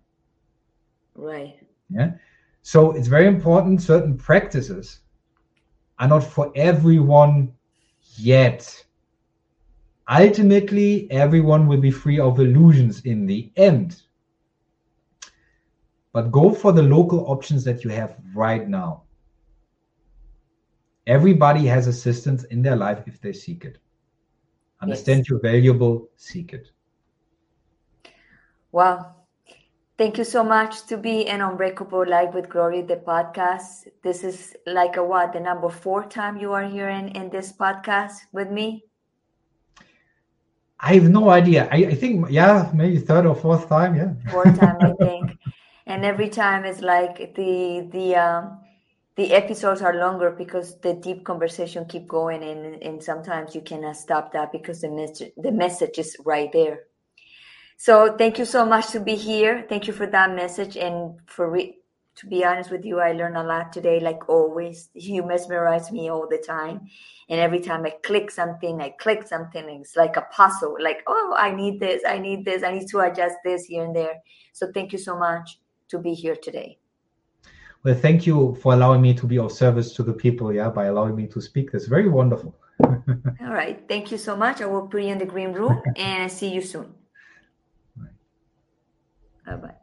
[1.14, 1.56] Right.
[1.88, 2.14] Yeah.
[2.62, 4.98] So it's very important certain practices
[6.00, 7.52] are not for everyone
[8.18, 8.84] yet.
[10.10, 14.02] Ultimately, everyone will be free of illusions in the end.
[16.12, 19.02] But go for the local options that you have right now.
[21.06, 23.78] Everybody has assistance in their life if they seek it.
[24.80, 25.28] Understand yes.
[25.28, 26.70] you're valuable, seek it.
[28.72, 29.14] Wow.
[29.98, 33.88] Thank you so much to be an Unbreakable Life with Glory, the podcast.
[34.04, 37.52] This is like a what, the number four time you are here in, in this
[37.52, 38.84] podcast with me?
[40.78, 41.68] I have no idea.
[41.72, 43.96] I, I think, yeah, maybe third or fourth time.
[43.96, 44.12] Yeah.
[44.30, 45.36] Fourth time, I think.
[45.86, 48.60] And every time it's like the, the, um,
[49.16, 53.96] the episodes are longer because the deep conversation keep going and, and sometimes you cannot
[53.96, 56.84] stop that because the message the message is right there
[57.80, 61.48] so thank you so much to be here thank you for that message and for
[61.48, 61.78] re-
[62.16, 66.10] to be honest with you i learned a lot today like always you mesmerize me
[66.10, 66.80] all the time
[67.28, 71.36] and every time i click something i click something it's like a puzzle like oh
[71.38, 74.16] i need this i need this i need to adjust this here and there
[74.52, 76.76] so thank you so much to be here today
[77.84, 80.86] well, thank you for allowing me to be of service to the people, yeah, by
[80.86, 81.70] allowing me to speak.
[81.70, 82.56] That's very wonderful.
[82.82, 82.98] All
[83.40, 83.80] right.
[83.86, 84.60] Thank you so much.
[84.60, 86.92] I will put you in the green room and see you soon.
[89.48, 89.74] Bye bye.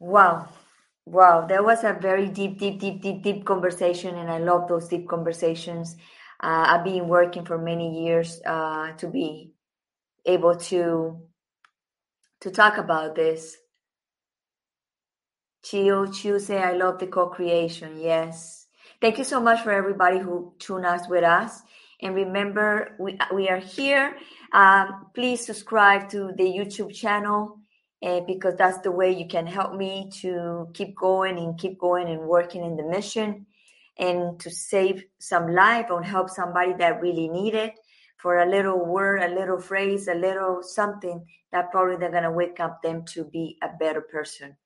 [0.00, 0.48] Wow.
[1.04, 1.46] Wow.
[1.46, 4.16] That was a very deep, deep, deep, deep, deep conversation.
[4.16, 5.96] And I love those deep conversations.
[6.42, 9.52] Uh, I've been working for many years uh, to be
[10.24, 11.20] able to
[12.40, 13.56] to talk about this
[15.62, 18.00] Chio Chiu say, I love the co-creation.
[18.00, 18.66] Yes.
[19.00, 21.62] Thank you so much for everybody who tuned us with us.
[22.00, 24.16] And remember, we, we are here.
[24.52, 27.59] Um, please subscribe to the YouTube channel
[28.02, 32.08] uh, because that's the way you can help me to keep going and keep going
[32.08, 33.46] and working in the mission
[33.98, 37.74] and to save some life and help somebody that really need it
[38.16, 42.30] for a little word, a little phrase, a little something that probably they're going to
[42.30, 44.56] wake up them to be a better person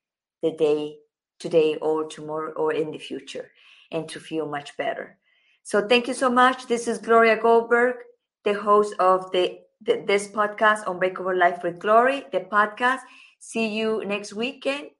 [0.43, 0.97] the day
[1.39, 3.51] today or tomorrow or in the future
[3.91, 5.19] and to feel much better.
[5.63, 6.67] So thank you so much.
[6.67, 7.97] This is Gloria Goldberg,
[8.45, 13.01] the host of the, this podcast Unbreakable Life with Glory, the podcast.
[13.39, 14.91] See you next weekend,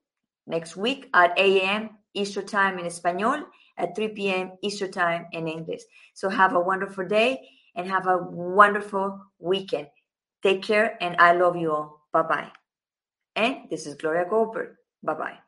[0.47, 1.89] next week at 8 a.m.
[2.13, 3.43] Eastern Time in Espanol,
[3.77, 4.51] at 3 p.m.
[4.61, 5.81] Eastern Time in English.
[6.13, 7.41] So have a wonderful day
[7.75, 9.87] and have a wonderful weekend.
[10.43, 12.07] Take care and I love you all.
[12.13, 12.51] Bye bye.
[13.35, 14.75] And this is Gloria Goldberg.
[15.03, 15.44] Bye bye.